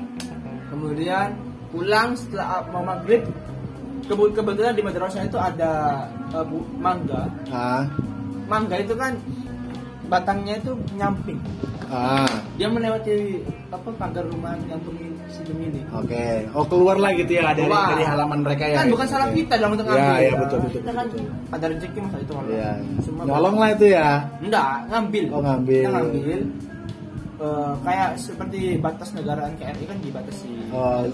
kemudian 0.66 1.28
pulang 1.68 2.10
setelah 2.14 2.64
mau 2.70 2.80
maghrib 2.82 3.20
kebetulan 4.30 4.72
di 4.72 4.82
madrasah 4.82 5.22
itu 5.22 5.36
ada 5.36 5.72
eh, 6.30 6.44
bu- 6.44 6.68
mangga 6.74 7.28
Ah, 7.50 7.84
mangga 8.54 8.76
itu 8.78 8.94
kan 8.94 9.12
batangnya 10.04 10.54
itu 10.56 10.72
nyamping 10.94 11.38
ah, 11.88 12.28
dia 12.54 12.68
melewati 12.68 13.40
apa 13.68 13.88
pagar 13.94 14.24
rumah 14.24 14.54
nyamping 14.62 15.10
si 15.26 15.40
Gemini 15.42 15.80
oke. 15.90 16.24
Oh 16.52 16.62
keluar 16.62 16.94
lah 16.94 17.10
gitu 17.12 17.34
ya 17.34 17.50
dari 17.50 17.64
Keluar. 17.64 17.88
dari 17.90 18.04
halaman 18.04 18.38
mereka 18.40 18.64
ya. 18.64 18.76
kan 18.78 18.86
bukan 18.86 19.06
salah 19.08 19.28
kita 19.30 19.54
dalam 19.56 19.72
untuk 19.72 19.86
Ya, 19.86 19.90
ngambil 19.90 20.20
ya, 20.20 20.32
betul, 20.36 20.58
betul, 20.60 20.72
kita 20.76 20.90
kan 20.92 21.06
betul. 21.08 21.24
pada 21.48 21.64
rezeki 21.66 21.98
masa 21.98 22.16
itu 22.20 22.32
Allah. 22.32 22.52
Iya. 22.52 22.70
Semua 23.00 23.22
Nyolong 23.24 23.56
lah 23.56 23.68
itu 23.72 23.86
ya. 23.90 24.08
enggak 24.38 24.68
ngambil 24.86 25.24
Oh, 25.26 25.40
ngambil. 25.42 25.80
kita 25.80 25.90
ngambil 25.92 26.40
Eh, 27.34 27.72
kayak 27.82 28.10
seperti 28.14 28.78
batas 28.78 29.10
negara 29.10 29.50
NKRI 29.50 29.84
kan 29.84 29.98
dibatasi 29.98 30.33
Oh. 30.74 31.06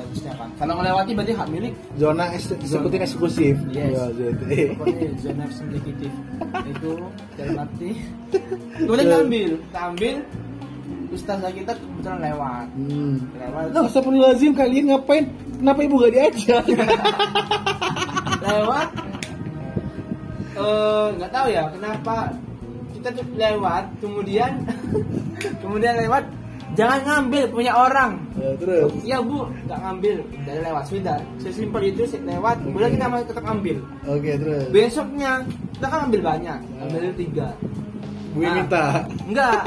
kalau 0.57 0.75
melewati 0.81 1.13
berarti 1.13 1.33
hak 1.37 1.49
milik 1.53 1.75
Zona 2.01 2.33
eksekutif 2.33 2.97
eksklusif. 3.05 3.57
Yes. 3.77 3.93
Ya, 3.93 4.05
gitu. 4.09 4.45
pokoknya 4.81 5.09
zona 5.21 5.45
sensitif 5.53 6.13
itu 6.65 6.93
dalam 7.37 7.57
arti 7.69 7.91
kemudian 8.81 9.29
kita 9.29 9.81
ambil 9.93 10.15
ustazah 11.13 11.53
kita 11.53 11.73
kebetulan 11.77 12.21
lewat 12.33 12.67
Hmm. 12.73 13.15
lewat 13.37 13.65
Loh, 13.77 13.85
lazim 14.17 14.53
kalian 14.57 14.97
ngapain? 14.97 15.25
Kenapa 15.61 15.79
ibu 15.85 15.95
gak 16.01 16.13
diajak? 16.17 16.65
lewat 18.49 18.89
eh 20.61 21.07
nggak 21.21 21.31
tahu 21.33 21.47
ya 21.53 21.63
kenapa 21.73 22.15
kita 22.97 23.09
tuh 23.17 23.27
lewat 23.37 23.85
kemudian 24.01 24.53
kemudian 25.63 25.95
lewat 26.01 26.25
jangan 26.79 27.01
ngambil 27.07 27.45
punya 27.51 27.73
orang 27.75 28.13
Eh, 28.41 28.55
terus 28.57 28.91
Iya 29.05 29.19
bu, 29.21 29.45
nggak 29.69 29.79
ngambil 29.85 30.17
dari 30.49 30.61
lewat 30.65 30.85
sudah. 30.89 31.19
Sesimpel 31.37 31.93
itu 31.93 32.03
sih 32.09 32.21
lewat, 32.25 32.57
kemudian 32.65 32.91
kita 32.97 33.07
masih 33.13 33.27
tetap 33.29 33.45
ambil. 33.45 33.77
oke 34.09 34.31
terus 34.41 34.65
Besoknya 34.73 35.33
kita 35.77 35.87
kan 35.87 36.01
ambil 36.09 36.21
banyak, 36.25 36.59
ambil 36.81 37.13
tiga. 37.17 37.49
gue 38.31 38.47
Nah, 38.47 38.63
minta 38.63 39.03
Enggak, 39.27 39.59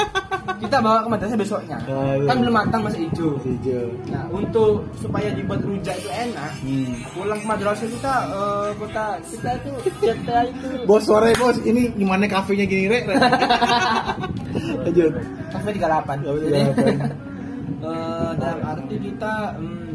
kita 0.63 0.77
bawa 0.79 1.03
ke 1.03 1.09
madrasah 1.11 1.35
besoknya. 1.35 1.77
Iya. 2.13 2.29
Kan 2.31 2.35
belum 2.39 2.55
matang 2.55 2.81
masih 2.87 2.99
hijau. 3.09 3.35
hijau 3.43 3.87
Nah 4.07 4.23
untuk 4.31 4.87
supaya 5.03 5.27
dibuat 5.35 5.59
rujak 5.65 5.99
itu 5.99 6.09
enak, 6.09 6.51
hmm. 6.63 6.93
pulang 7.11 7.39
ke 7.43 7.47
madrasah 7.51 7.87
kita 7.91 8.13
eh, 8.31 8.67
kita 8.79 9.05
kita 9.27 9.49
itu 9.59 9.71
kita 9.99 10.37
itu 10.47 10.67
bos 10.87 11.03
sore 11.03 11.35
bos 11.35 11.59
ini 11.67 11.91
gimana 11.99 12.23
kafenya 12.31 12.63
gini 12.63 12.87
rek 12.87 13.03
Rek? 13.11 13.19
lanjut 14.63 15.11
kafe 15.49 15.69
38 15.71 15.81
Kafe 16.23 16.39
Jadi, 16.39 16.59
38. 16.63 17.83
eh, 17.83 18.31
dalam 18.35 18.59
arti 18.63 18.95
kita 18.97 19.33
hmm, 19.55 19.91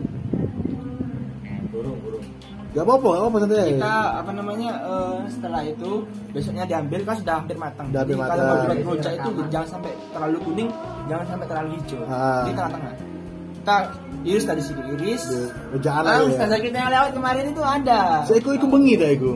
burung 1.68 1.98
burung 2.00 2.24
gak 2.68 2.84
apa-apa 2.84 3.08
gak 3.08 3.18
apa-apa 3.18 3.36
santai 3.40 3.68
kita 3.72 3.94
apa 4.14 4.30
namanya 4.30 4.70
eh, 4.78 5.16
setelah 5.28 5.60
itu 5.62 5.90
besoknya 6.30 6.64
diambil 6.64 7.00
kan 7.02 7.16
sudah 7.16 7.34
hampir 7.36 7.56
matang. 7.56 7.86
Udah 7.88 8.00
hampir 8.00 8.14
Jadi 8.14 8.22
matang. 8.22 8.36
Kalau 8.38 8.54
mau 8.54 8.66
buat 8.78 8.78
rujak 8.94 9.12
itu 9.14 9.30
jangan 9.48 9.68
sampai 9.68 9.92
terlalu 10.08 10.38
kuning, 10.42 10.68
jangan 11.08 11.26
sampai 11.26 11.46
terlalu 11.48 11.68
hijau. 11.74 12.02
Ah. 12.04 12.44
Di 12.44 12.52
tengah-tengah. 12.52 12.92
Kita 13.58 13.76
iris 14.22 14.44
tadi 14.44 14.60
situ 14.62 14.82
iris. 14.94 15.22
Duh, 15.26 15.48
Rujaan 15.74 16.02
Ah, 16.02 16.12
aja 16.14 16.22
ustazah 16.24 16.56
ya 16.56 16.62
kita 16.62 16.76
yang 16.78 16.90
lewat 16.90 17.10
kemarin 17.12 17.44
itu 17.48 17.62
ada. 17.64 18.00
saya 18.22 18.38
ikut 18.38 18.52
ikut 18.54 18.68
bengi 18.68 18.94
dah 18.94 19.10
iku 19.10 19.32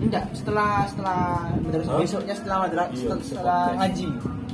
Enggak, 0.00 0.24
setelah 0.32 0.72
setelah 0.86 1.20
madrasah 1.60 1.92
Hah? 1.92 2.00
besoknya 2.00 2.34
setelah 2.34 2.58
madrasah 2.62 2.88
Iya, 2.90 3.00
setelah, 3.00 3.20
setelah 3.22 3.62
ngaji 3.76 4.08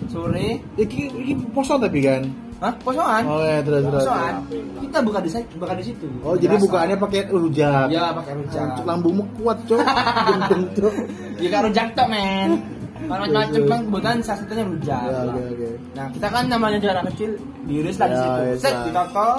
sore. 0.06 0.48
iki 0.76 1.02
iki 1.08 1.32
poso 1.48 1.74
tapi 1.76 1.98
kan 2.00 2.22
Hah? 2.56 2.72
Kosongan? 2.80 3.22
oh 3.26 3.40
ya 3.40 3.60
terus 3.60 3.82
terus 3.84 4.02
Kosongan. 4.02 4.34
Kita 4.80 4.98
buka 5.00 5.18
di 5.20 5.28
situ, 5.28 5.54
buka 5.54 5.74
di 5.74 5.84
situ. 5.84 6.06
oh 6.20 6.34
jadi 6.34 6.50
Madrasah. 6.50 6.64
bukaannya 6.64 6.96
pakai 6.98 7.20
rujak 7.30 7.86
Ya, 7.88 8.04
pakai 8.12 8.32
rujak. 8.34 8.60
Hancur, 8.60 8.84
lambungmu 8.84 9.24
kuat 9.36 9.58
cok 9.66 9.80
gendeng 10.26 10.64
cok 10.72 10.94
Ya 11.42 11.48
kan 11.48 11.60
rujak 11.64 11.86
tok, 11.92 12.06
men. 12.08 12.50
Kalau 13.06 13.22
macam-macam 13.22 13.62
bang, 13.62 13.82
kebetulan 13.86 14.18
salah 14.18 14.38
satunya 14.40 14.64
rujak. 14.64 15.02
ya 15.04 15.18
oke 15.22 15.42
oke 15.46 15.68
Nah, 15.92 16.06
kita 16.10 16.26
kan 16.26 16.44
namanya 16.48 16.78
jarak 16.80 17.04
kecil, 17.06 17.30
diiris 17.62 17.96
lah 17.96 18.08
di 18.08 18.14
Ya, 18.14 18.18
situ. 18.18 18.40
ya, 18.40 18.54
Set, 18.56 18.72
ya. 18.72 18.82
ditoto, 18.82 19.30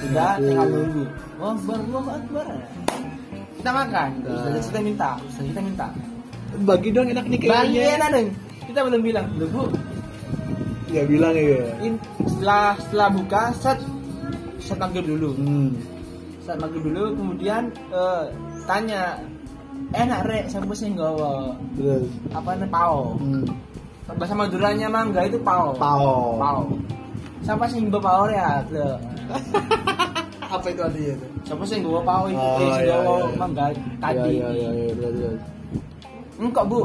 sudah 0.00 0.30
Oke. 0.32 0.42
tinggal 0.42 0.66
nunggu. 0.66 1.04
Oh, 1.36 1.52
baru 1.60 1.98
akbar. 2.00 2.46
Kita 3.64 3.72
makan, 3.72 4.10
Nah. 4.20 4.44
Ustaz 4.52 4.68
kita 4.68 4.80
minta, 4.84 5.10
Ustaz 5.24 5.40
kita 5.48 5.60
minta. 5.64 5.88
bagi 6.68 6.92
dong 6.92 7.08
enak 7.08 7.24
nih 7.26 7.38
Bagi 7.48 7.80
kayaknya 7.80 7.96
enak 7.96 8.08
dong. 8.12 8.28
Kita 8.68 8.78
belum 8.84 9.00
bilang, 9.00 9.26
"Loh, 9.40 9.48
Bu, 9.48 9.62
ya 10.92 11.02
bilang 11.08 11.32
ya 11.32 11.64
in- 11.80 11.96
setelah 12.28 12.76
setelah 12.76 13.08
buka, 13.08 13.42
set 13.56 13.80
set 14.60 14.76
maghrib 14.76 15.08
dulu. 15.08 15.32
hmm. 15.32 15.80
Set 16.44 16.60
maghrib 16.60 16.84
dulu, 16.84 17.16
kemudian 17.16 17.72
eh, 17.88 18.24
tanya, 18.68 19.16
enak 19.96 20.20
rek, 20.28 20.44
siapa 20.52 20.72
sih 20.76 20.92
nggawa 20.92 21.56
terus 21.72 22.04
apa 22.36 22.52
namanya 22.52 22.68
pao? 22.68 23.16
hmm. 23.16 23.48
Bahasa 24.12 24.36
Maduranya 24.36 24.92
mangga 24.92 25.24
itu 25.24 25.40
pao. 25.40 25.72
pao 25.72 26.36
Pao. 26.36 26.68
Siapa 27.40 27.64
sih 27.64 27.80
nggawa 27.80 28.04
pao 28.04 28.24
ya? 28.28 28.60
apa 30.54 30.66
itu 30.70 30.80
artinya 30.82 31.12
itu 31.18 31.26
Siapa 31.44 31.62
sih 31.68 31.76
nggawa 31.82 32.00
pao 32.06 32.24
itu? 32.30 32.38
Oh, 32.40 32.56
eh, 32.56 32.70
sing 32.72 32.86
iya, 32.88 32.96
nggawa 33.02 33.18
iya. 33.18 33.36
mangga 33.36 33.66
tadi. 34.00 34.32
ya 34.40 34.48
ya 34.48 34.48
ya, 34.48 34.68
ya 34.72 34.92
terus 34.96 35.14
terus 35.18 35.40
Engkau 36.34 36.64
bu. 36.66 36.80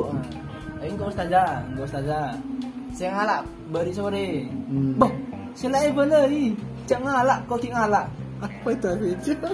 Eh, 0.80 0.88
engkau 0.94 1.10
ustazah, 1.10 1.66
engkau 1.74 1.86
ustazah. 1.90 2.38
Saya 2.94 3.10
ngalak 3.18 3.42
bari 3.74 3.92
sore. 3.92 4.46
Hmm. 4.70 4.94
Bah, 5.02 5.12
selain 5.58 5.92
boleh. 5.92 6.54
Jangan 6.86 7.12
ngalak, 7.22 7.40
kau 7.50 7.58
tik 7.58 7.74
ngalak. 7.74 8.06
apa 8.40 8.72
itu 8.72 8.88
artinya 8.88 9.52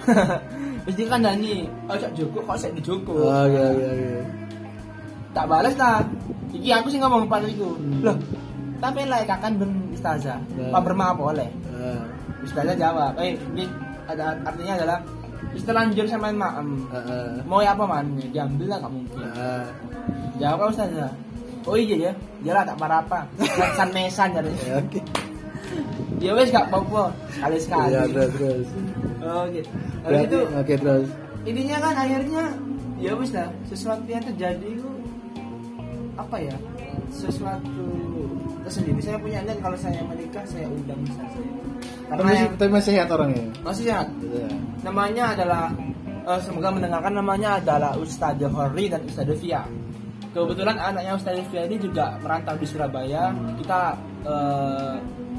dia 0.93 1.05
kan 1.09 1.17
nyanyi, 1.25 1.65
oh 1.89 1.97
cak 1.97 2.13
Joko, 2.13 2.37
kok 2.45 2.53
saya 2.53 2.69
di 2.77 2.85
Joko. 2.85 3.17
oke 3.17 3.57
oke 3.73 3.85
oke 3.89 4.21
Tak 5.33 5.45
balas 5.49 5.73
lah. 5.73 6.05
Iki 6.53 6.69
aku 6.69 6.87
sih 6.93 7.01
ngomong 7.01 7.25
pada 7.25 7.49
itu. 7.49 7.65
Hmm. 7.65 8.05
Loh, 8.05 8.13
tapi 8.77 9.09
lah 9.09 9.25
kakan 9.25 9.57
ben 9.57 9.71
ustazah. 9.89 10.37
Ya. 10.53 10.69
Pak 10.69 10.81
bermaaf 10.85 11.17
boleh. 11.17 11.49
Ah, 11.73 12.05
Ustazah 12.45 12.77
jawab, 12.77 13.17
eh 13.17 13.33
ada 14.05 14.37
artinya 14.43 14.73
adalah 14.77 14.99
terlanjur 15.55 16.05
sama 16.05 16.29
maem. 16.29 16.67
ah. 16.91 17.39
Mau 17.47 17.63
ya 17.63 17.71
apa 17.73 17.83
man? 17.83 18.05
Diambil 18.19 18.67
lah 18.69 18.77
gak 18.83 18.91
mungkin. 18.91 19.17
Ah, 19.23 19.65
Jawab 20.35 20.57
apa 20.59 20.65
ustazah? 20.71 21.11
Oh 21.65 21.73
iya 21.73 22.13
ya, 22.45 22.51
lah 22.53 22.61
tak 22.67 22.77
parah 22.77 23.01
apa. 23.01 23.25
San 23.73 23.89
mesan 23.89 24.29
jadi. 24.35 24.51
ya, 24.69 24.75
oke 24.77 24.99
Ya 26.21 26.31
wes 26.37 26.53
gak 26.53 26.69
apa-apa, 26.69 27.11
sekali 27.33 27.57
sekali. 27.59 27.91
ya 27.91 28.03
terus 28.07 28.31
terus 28.37 28.67
Oh 29.19 29.43
gitu. 29.49 29.69
Itu 30.05 30.39
oke 30.53 30.73
terus 30.77 31.07
intinya 31.45 31.77
kan 31.77 31.93
akhirnya 31.97 32.43
ya 32.97 33.11
wes 33.13 33.29
lah 33.33 33.49
sesuatu 33.69 34.05
yang 34.05 34.21
terjadi 34.23 34.65
itu 34.65 34.89
apa 36.15 36.37
ya 36.41 36.55
sesuatu 37.11 37.85
tersendiri 38.65 38.97
saya 39.01 39.17
punya 39.21 39.45
dan 39.45 39.57
kalau 39.61 39.77
saya 39.77 40.01
menikah 40.05 40.41
saya 40.47 40.65
undang 40.65 40.97
ustaz 41.05 41.29
saya 41.29 41.49
karena 42.09 42.23
masih, 42.23 42.39
yang 42.39 42.53
tapi 42.57 42.71
masih 42.71 42.91
sehat 42.93 43.07
orangnya? 43.11 43.45
Masih 43.65 43.83
sehat. 43.89 44.07
Ya. 44.21 44.49
namanya 44.85 45.23
adalah 45.33 45.63
eh, 46.05 46.39
semoga 46.45 46.69
mendengarkan 46.69 47.13
namanya 47.17 47.49
adalah 47.57 47.91
Ustadz 47.97 48.45
Hori 48.45 48.85
dan 48.89 49.01
Ustadz 49.09 49.37
Fia 49.41 49.65
kebetulan 50.35 50.75
anaknya 50.75 51.15
Ustadz 51.15 51.47
Fia 51.47 51.63
ini 51.63 51.79
juga 51.79 52.19
merantau 52.19 52.59
di 52.59 52.67
Surabaya. 52.67 53.31
Kita 53.55 53.81
eh, 54.27 54.95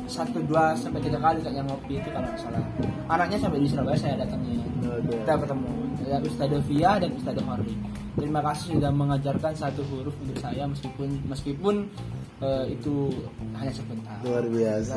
satu 0.06 0.38
dua 0.46 0.72
sampai 0.78 1.02
tiga 1.02 1.18
kali 1.18 1.42
kayaknya 1.42 1.66
ngopi 1.66 1.98
itu 1.98 2.08
kalau 2.14 2.30
nggak 2.30 2.40
salah. 2.40 2.64
Anaknya 3.12 3.38
sampai 3.42 3.58
di 3.60 3.68
Surabaya 3.68 3.98
saya 4.00 4.14
datangnya 4.16 4.64
Oke. 4.88 5.12
kita 5.20 5.34
bertemu. 5.36 5.70
Ada 6.06 6.18
Ustadz 6.22 6.64
Fia 6.64 6.92
dan 7.02 7.10
Ustadz 7.12 7.44
Hori 7.44 7.74
terima 8.16 8.40
kasih 8.40 8.80
sudah 8.80 8.92
mengajarkan 8.96 9.52
satu 9.52 9.84
huruf 9.92 10.16
untuk 10.24 10.40
saya 10.40 10.64
meskipun 10.64 11.20
meskipun 11.28 11.74
eh, 12.42 12.64
itu 12.72 13.12
hanya 13.56 13.72
sebentar. 13.72 14.16
Luar 14.24 14.44
biasa. 14.48 14.96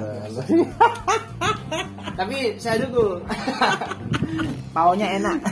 Tapi 2.20 2.38
saya 2.60 2.84
dukung. 2.84 3.24
Paunya 4.76 5.08
enak. 5.20 5.38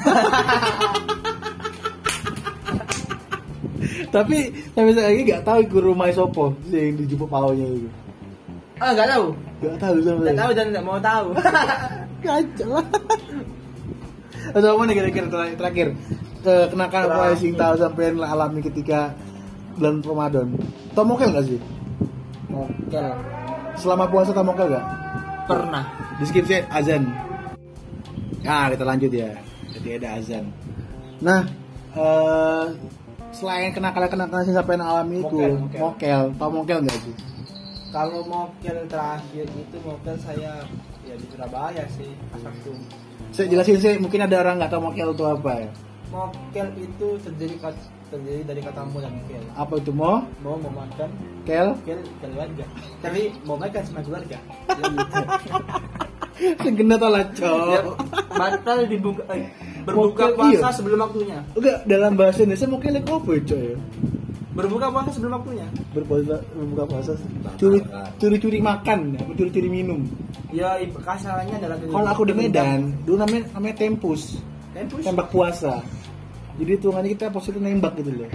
Tapi 4.07 4.37
tapi 4.71 4.89
saya 4.95 5.11
lagi 5.13 5.21
nggak 5.27 5.43
tahu 5.45 5.61
ke 5.67 5.79
rumah 5.83 6.09
sopo 6.15 6.55
sih 6.71 6.79
yang 6.79 6.95
dijemput 6.95 7.27
paunya 7.27 7.67
itu 7.67 7.91
ah 8.79 8.89
nggak 8.95 9.09
tahu. 9.13 9.25
Nggak 9.61 9.77
tahu 9.83 9.95
sama 10.01 10.19
nggak 10.23 10.37
tahu 10.37 10.51
dan 10.55 10.65
nggak 10.73 10.85
mau 10.85 10.99
tahu. 11.01 11.27
Kacau. 12.23 12.69
Lah 12.71 12.85
atau 14.55 14.79
apa 14.79 14.81
nih 14.87 14.95
kira-kira 14.95 15.27
terakhir, 15.59 15.87
kenakalan 16.45 17.09
apa 17.11 17.25
yang 17.35 17.57
tahu 17.59 17.73
sampai 17.75 18.03
alami 18.15 18.59
ketika 18.63 19.11
bulan 19.77 19.95
Ramadan. 20.01 20.47
Tau 20.91 21.05
mokel 21.05 21.29
nggak 21.31 21.45
sih? 21.45 21.59
Mokel. 22.49 23.13
Selama 23.77 24.09
puasa 24.09 24.33
tau 24.33 24.43
mokel 24.43 24.67
nggak 24.73 24.85
pernah. 25.45 25.85
Di 26.17 26.25
skip 26.25 26.45
sih 26.49 26.65
azan. 26.67 27.05
Nah 28.41 28.67
kita 28.73 28.83
lanjut 28.83 29.11
ya. 29.13 29.31
Jadi 29.77 30.01
ada 30.01 30.17
azan. 30.17 30.45
Nah 31.21 31.45
eh 31.93 32.65
selain 33.31 33.69
kenakalan 33.69 34.09
kenakalan 34.09 34.43
sih 34.49 34.55
sampai 34.57 34.81
alami 34.81 35.21
itu 35.21 35.37
Mokel, 35.37 35.53
mokel. 35.61 35.79
mokel. 35.79 36.21
Tau 36.41 36.49
mokel 36.49 36.77
nggak 36.83 36.99
sih? 37.05 37.15
Kalau 37.93 38.21
mokel 38.25 38.77
terakhir 38.89 39.45
itu 39.47 39.77
mokel 39.85 40.15
saya 40.19 40.65
ya 41.07 41.15
di 41.15 41.25
Surabaya 41.31 41.87
sih 41.95 42.11
satu 42.35 42.75
saya 43.31 43.47
jelasin 43.47 43.79
sih 43.79 43.95
mungkin 43.95 44.27
ada 44.27 44.43
orang 44.43 44.59
nggak 44.59 44.71
tahu 44.71 44.91
mokel 44.91 45.13
itu 45.13 45.23
apa 45.23 45.51
ya. 45.55 45.71
Mokel 46.11 46.67
itu 46.79 47.07
kat- 47.61 47.96
terdiri 48.07 48.43
dari 48.43 48.61
kata 48.61 48.81
mo 48.83 48.99
dan 48.99 49.13
kel. 49.25 49.43
Apa 49.53 49.73
itu 49.77 49.91
mo 49.91 50.23
mau 50.39 50.55
memakan 50.57 51.09
kel? 51.43 51.67
kel 51.83 51.99
keluarga 52.17 52.65
tapi 52.99 53.31
mau 53.43 53.55
makan 53.55 53.81
sama 53.83 54.01
keluarga. 54.01 54.37
Ya 56.37 56.53
gitu. 56.53 56.61
Segena 56.61 56.95
tau 57.01 57.09
lah 57.09 57.25
Ya, 57.33 57.81
cok 57.81 57.97
batal 58.29 58.85
dibuka 58.85 59.25
eh, 59.33 59.49
berbuka 59.81 60.29
Mokel, 60.29 60.53
iya. 60.53 60.61
puasa 60.61 60.69
sebelum 60.69 60.99
waktunya. 61.01 61.37
Enggak 61.57 61.77
dalam 61.89 62.13
bahasa 62.13 62.45
Indonesia 62.45 62.67
mokel 62.69 62.93
itu 62.93 63.09
apa 63.09 63.29
ya 63.33 63.41
cok 63.41 63.59
ya? 63.65 63.77
Berbuka 64.53 64.85
puasa 64.93 65.09
sebelum 65.17 65.33
waktunya. 65.33 65.67
Berpuasa 65.97 66.35
berbuka 66.53 66.83
puasa 66.85 67.11
curi 67.57 67.79
curi 68.21 68.37
curi 68.37 68.59
makan 68.61 68.99
apa 69.17 69.31
curi 69.33 69.49
curi 69.49 69.65
minum? 69.65 70.05
Ya 70.53 70.77
ibu- 70.77 71.01
kasarannya 71.01 71.57
adalah 71.57 71.75
kalau 71.81 72.07
aku 72.07 72.23
di 72.29 72.33
Medan 72.37 72.93
dulu 73.01 73.17
namanya 73.17 73.41
namanya 73.57 73.75
tempus. 73.81 74.37
Tempus? 74.77 75.01
Tembak 75.01 75.33
puasa 75.33 75.81
jadi 76.57 76.71
hitungannya 76.77 77.09
kita 77.13 77.25
positif 77.29 77.59
nembak 77.61 77.93
gitu 77.97 78.11
loh 78.13 78.29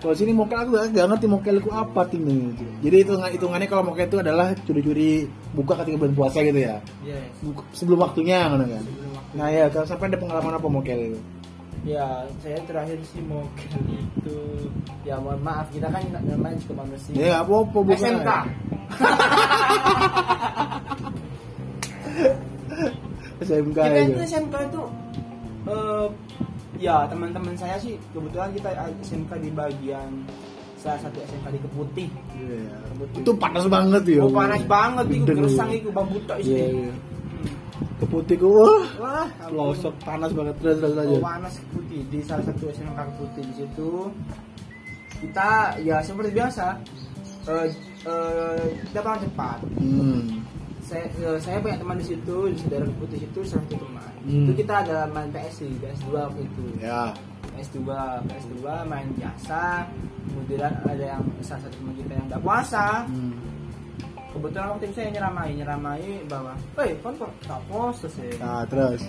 kalau 0.00 0.16
sini 0.16 0.32
mokel 0.32 0.56
aku 0.56 0.70
gak, 0.72 0.96
gak 0.96 1.06
ngerti 1.12 1.26
mokel 1.28 1.54
itu 1.60 1.68
apa 1.68 2.00
tinggal 2.08 2.56
gitu. 2.56 2.64
jadi 2.80 2.96
hitungan 3.04 3.30
hitungannya 3.30 3.68
kalau 3.68 3.82
mokel 3.84 4.08
itu 4.08 4.18
adalah 4.18 4.56
curi-curi 4.64 5.28
buka 5.52 5.76
ketika 5.76 5.96
bulan 6.00 6.14
puasa 6.16 6.38
gitu 6.40 6.60
ya 6.60 6.76
yes 7.04 7.28
Buka- 7.44 7.68
sebelum 7.76 7.98
waktunya 8.00 8.48
kan 8.48 8.64
sebelum 8.64 8.80
nah 9.30 9.46
ya 9.46 9.68
kalau 9.68 9.86
sampai 9.86 10.08
ada 10.10 10.18
pengalaman 10.18 10.56
apa 10.56 10.68
mokel 10.68 11.00
itu 11.12 11.20
Ya, 11.80 12.28
saya 12.44 12.60
terakhir 12.68 13.00
sih 13.08 13.24
kali 13.56 14.04
itu 14.04 14.36
ya 15.00 15.16
mohon 15.16 15.40
maaf 15.40 15.64
kita 15.72 15.88
kan 15.88 16.04
namanya 16.12 16.60
juga 16.60 16.84
manusia. 16.84 17.16
Ya 17.16 17.40
nggak 17.40 17.48
apa-apa 17.48 17.78
bukan. 17.80 17.96
SMK. 17.96 18.30
SMK 23.40 23.78
kita 23.80 23.96
itu. 23.96 24.12
itu 24.12 24.22
SMK 24.28 24.54
itu 24.68 24.82
eh 25.72 26.06
ya 26.78 27.02
teman-teman 27.06 27.54
saya 27.54 27.74
sih 27.76 27.98
kebetulan 28.10 28.52
kita 28.52 28.70
SMK 29.00 29.32
di 29.38 29.50
bagian 29.50 30.10
salah 30.76 31.00
satu 31.02 31.18
SMK 31.20 31.46
di 31.50 31.60
Keputih. 31.60 32.08
Iya. 32.32 32.60
Keputih. 32.88 33.18
Itu 33.20 33.32
panas 33.34 33.64
banget 33.66 34.02
ya. 34.06 34.22
Oh, 34.22 34.30
panas 34.30 34.62
banget 34.64 35.06
itu 35.10 35.28
gersang 35.28 35.70
itu 35.70 35.88
bambu 35.90 36.16
tok 36.24 36.38
Iya, 36.40 36.46
sih. 36.46 36.72
iya. 36.80 36.92
Keputih 37.96 38.36
ku 38.36 38.48
wah 38.56 38.84
Wah, 38.96 39.28
losok 39.48 39.92
panas 40.00 40.32
banget 40.32 40.56
terus 40.58 40.80
terus 40.80 40.96
aja. 40.96 41.10
Oh, 41.10 41.20
panas 41.20 41.54
putih 41.68 42.00
di 42.08 42.18
salah 42.24 42.44
satu 42.44 42.64
SMK 42.68 42.96
putih 43.16 43.42
di 43.44 43.54
situ 43.56 43.90
kita 45.20 45.50
ya 45.84 46.00
seperti 46.00 46.32
biasa 46.32 46.80
eh 47.44 47.68
eh, 48.04 48.64
kita 48.88 49.00
pulang 49.00 49.20
cepat 49.20 49.58
Hmm. 49.76 50.39
Saya 50.90 51.06
eh, 51.06 51.38
saya 51.38 51.62
banyak 51.62 51.78
teman 51.78 51.96
di 52.02 52.06
situ 52.10 52.36
di 52.50 52.56
saudara 52.58 52.86
putih 52.98 53.20
itu 53.22 53.40
salah 53.46 53.62
satu 53.62 53.76
teman. 53.78 54.10
Hmm. 54.26 54.44
itu 54.44 54.52
kita 54.58 54.74
ada 54.82 54.98
main 55.14 55.30
PS 55.30 55.54
di 55.62 55.70
PS2 55.78 56.10
waktu 56.10 56.42
itu. 56.42 56.64
Ya. 56.82 57.14
PS2 57.54 57.80
PS2 58.26 58.66
main 58.90 59.08
biasa 59.14 59.86
kemudian 60.26 60.72
ada 60.82 61.04
yang 61.16 61.22
salah 61.46 61.62
satu 61.62 61.74
teman 61.78 61.94
kita 61.94 62.12
yang 62.18 62.26
nggak 62.26 62.42
puasa. 62.42 63.06
Hmm. 63.06 63.34
kebetulan 64.30 64.68
waktu 64.70 64.84
itu 64.86 64.94
saya 64.94 65.08
nyeramai 65.10 65.50
nyeramai 65.58 66.06
bahwa 66.30 66.54
hei 66.78 66.94
kan 67.02 67.14
kok 67.18 67.32
tak 67.46 67.60
puasa 67.70 68.06
sih. 68.10 68.30
Nah, 68.38 68.62
terus. 68.66 69.02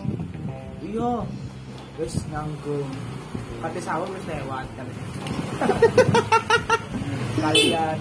iya. 0.85 1.13
Wis 1.99 2.17
nganggung 2.33 2.89
kate 3.61 3.79
sahur 3.83 4.09
wis 4.09 4.25
lewat 4.25 4.65
kan 4.73 4.87
kalian 7.45 7.97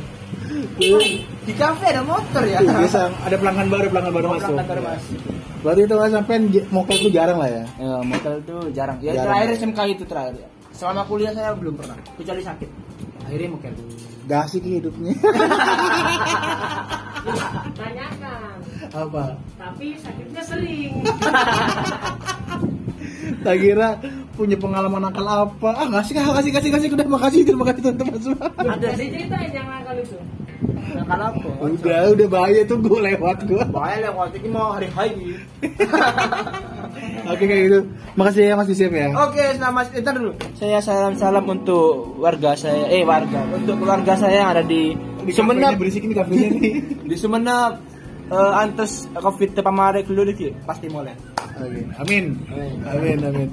di 1.51 1.55
kafe 1.57 1.85
ada 1.91 2.03
motor 2.03 2.43
ya 2.47 2.59
Biasa 2.63 3.01
ada 3.21 3.37
pelanggan 3.37 3.67
baru, 3.67 3.87
pelanggan 3.91 4.13
baru 4.15 4.27
Oh, 4.27 4.33
masuk. 4.39 4.47
pelanggan 4.49 4.69
baru 4.69 4.83
masuk. 4.87 5.19
Berarti 5.61 5.81
itu 5.83 5.95
kan 5.95 6.11
sampai 6.11 6.35
mokelku 6.71 7.09
jarang 7.11 7.37
lah 7.37 7.51
ya. 7.51 7.65
ya 7.77 7.95
motor 8.01 8.33
itu 8.39 8.57
jarang 8.73 8.97
ya 8.99 9.13
Jarang. 9.13 9.25
terakhir 9.27 9.49
SMK 9.59 9.81
itu 9.91 10.05
terakhir 10.07 10.35
ya 10.39 10.49
selama 10.71 11.03
kuliah 11.05 11.33
saya 11.35 11.53
belum 11.53 11.75
pernah 11.77 11.93
kecuali 12.15 12.41
sakit 12.41 12.69
akhirnya 13.27 13.49
motor 13.51 13.73
Gak 14.25 14.47
asik 14.47 14.63
hidupnya. 14.63 15.11
Tanyakan. 17.75 18.57
Apa? 18.91 19.25
Tapi 19.59 19.87
sakitnya 19.99 20.43
sering. 20.47 20.93
Tak 23.41 23.57
kira 23.57 23.97
punya 24.35 24.53
pengalaman 24.55 25.01
nakal 25.01 25.25
apa? 25.25 25.71
Ah, 25.73 25.89
ngasih 25.89 26.13
ah, 26.15 26.37
kasih 26.37 26.53
kasih 26.53 26.71
kasih 26.71 26.89
udah 26.93 27.07
makasih 27.09 27.41
terima 27.41 27.65
kasih 27.65 27.81
teman-teman 27.81 28.21
semua. 28.21 28.49
ada 28.53 28.89
sih 28.95 29.07
ceritain 29.09 29.49
yang 29.49 29.65
nakal 29.65 29.97
itu. 29.97 30.17
Nakal 31.11 31.35
apa 31.35 31.49
Udah, 31.67 32.01
udah 32.15 32.29
bahaya 32.31 32.61
tuh 32.63 32.79
gue 32.79 32.99
lewat 33.03 33.39
gue. 33.43 33.63
bahaya 33.75 33.99
lewat 34.07 34.31
ini 34.39 34.49
mau 34.49 34.79
hari 34.79 34.87
hari 34.95 35.35
Oke 37.31 37.47
kayak 37.47 37.63
gitu. 37.71 37.81
Makasih 38.19 38.43
ya 38.51 38.55
Mas 38.59 38.67
Yusuf 38.67 38.91
ya. 38.91 39.07
Oke, 39.15 39.45
selamat 39.55 39.95
entar 39.95 40.15
dulu. 40.19 40.33
Saya 40.59 40.83
salam-salam 40.83 41.45
untuk 41.47 42.19
warga 42.19 42.59
saya, 42.59 42.91
eh 42.91 43.07
warga, 43.07 43.47
untuk 43.55 43.79
keluarga 43.79 44.19
saya 44.19 44.43
yang 44.43 44.51
ada 44.51 44.63
di, 44.67 44.99
Di 45.23 45.31
kafenya 45.31 45.79
berisik 45.79 46.03
ini 46.03 46.15
kafenya 46.17 46.49
nih. 46.51 46.73
Di 47.11 47.15
Sumeneb 47.15 47.79
eh, 48.27 48.53
antes 48.59 49.07
Covid 49.15 49.55
tepamare 49.55 50.03
dulu 50.03 50.27
dikit, 50.27 50.59
pasti 50.67 50.91
mulai. 50.91 51.15
Amin. 51.61 51.87
Amin. 52.03 52.27
Amin 52.91 53.19
amin. 53.23 53.49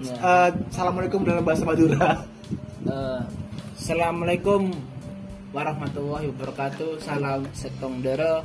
Eh, 0.00 0.48
Assalamualaikum 0.72 1.20
dalam 1.22 1.44
bahasa 1.44 1.68
Madura. 1.68 2.24
Eh, 2.88 3.20
Assalamualaikum 3.76 4.72
warahmatullahi 5.52 6.32
wabarakatuh. 6.32 6.98
Salam 7.04 7.44
setong 7.52 8.00
dere. 8.00 8.40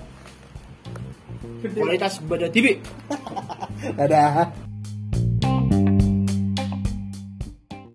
Kualitas 1.73 2.19
beda 2.19 2.51
TV. 2.51 2.77
Dadah. 3.97 4.66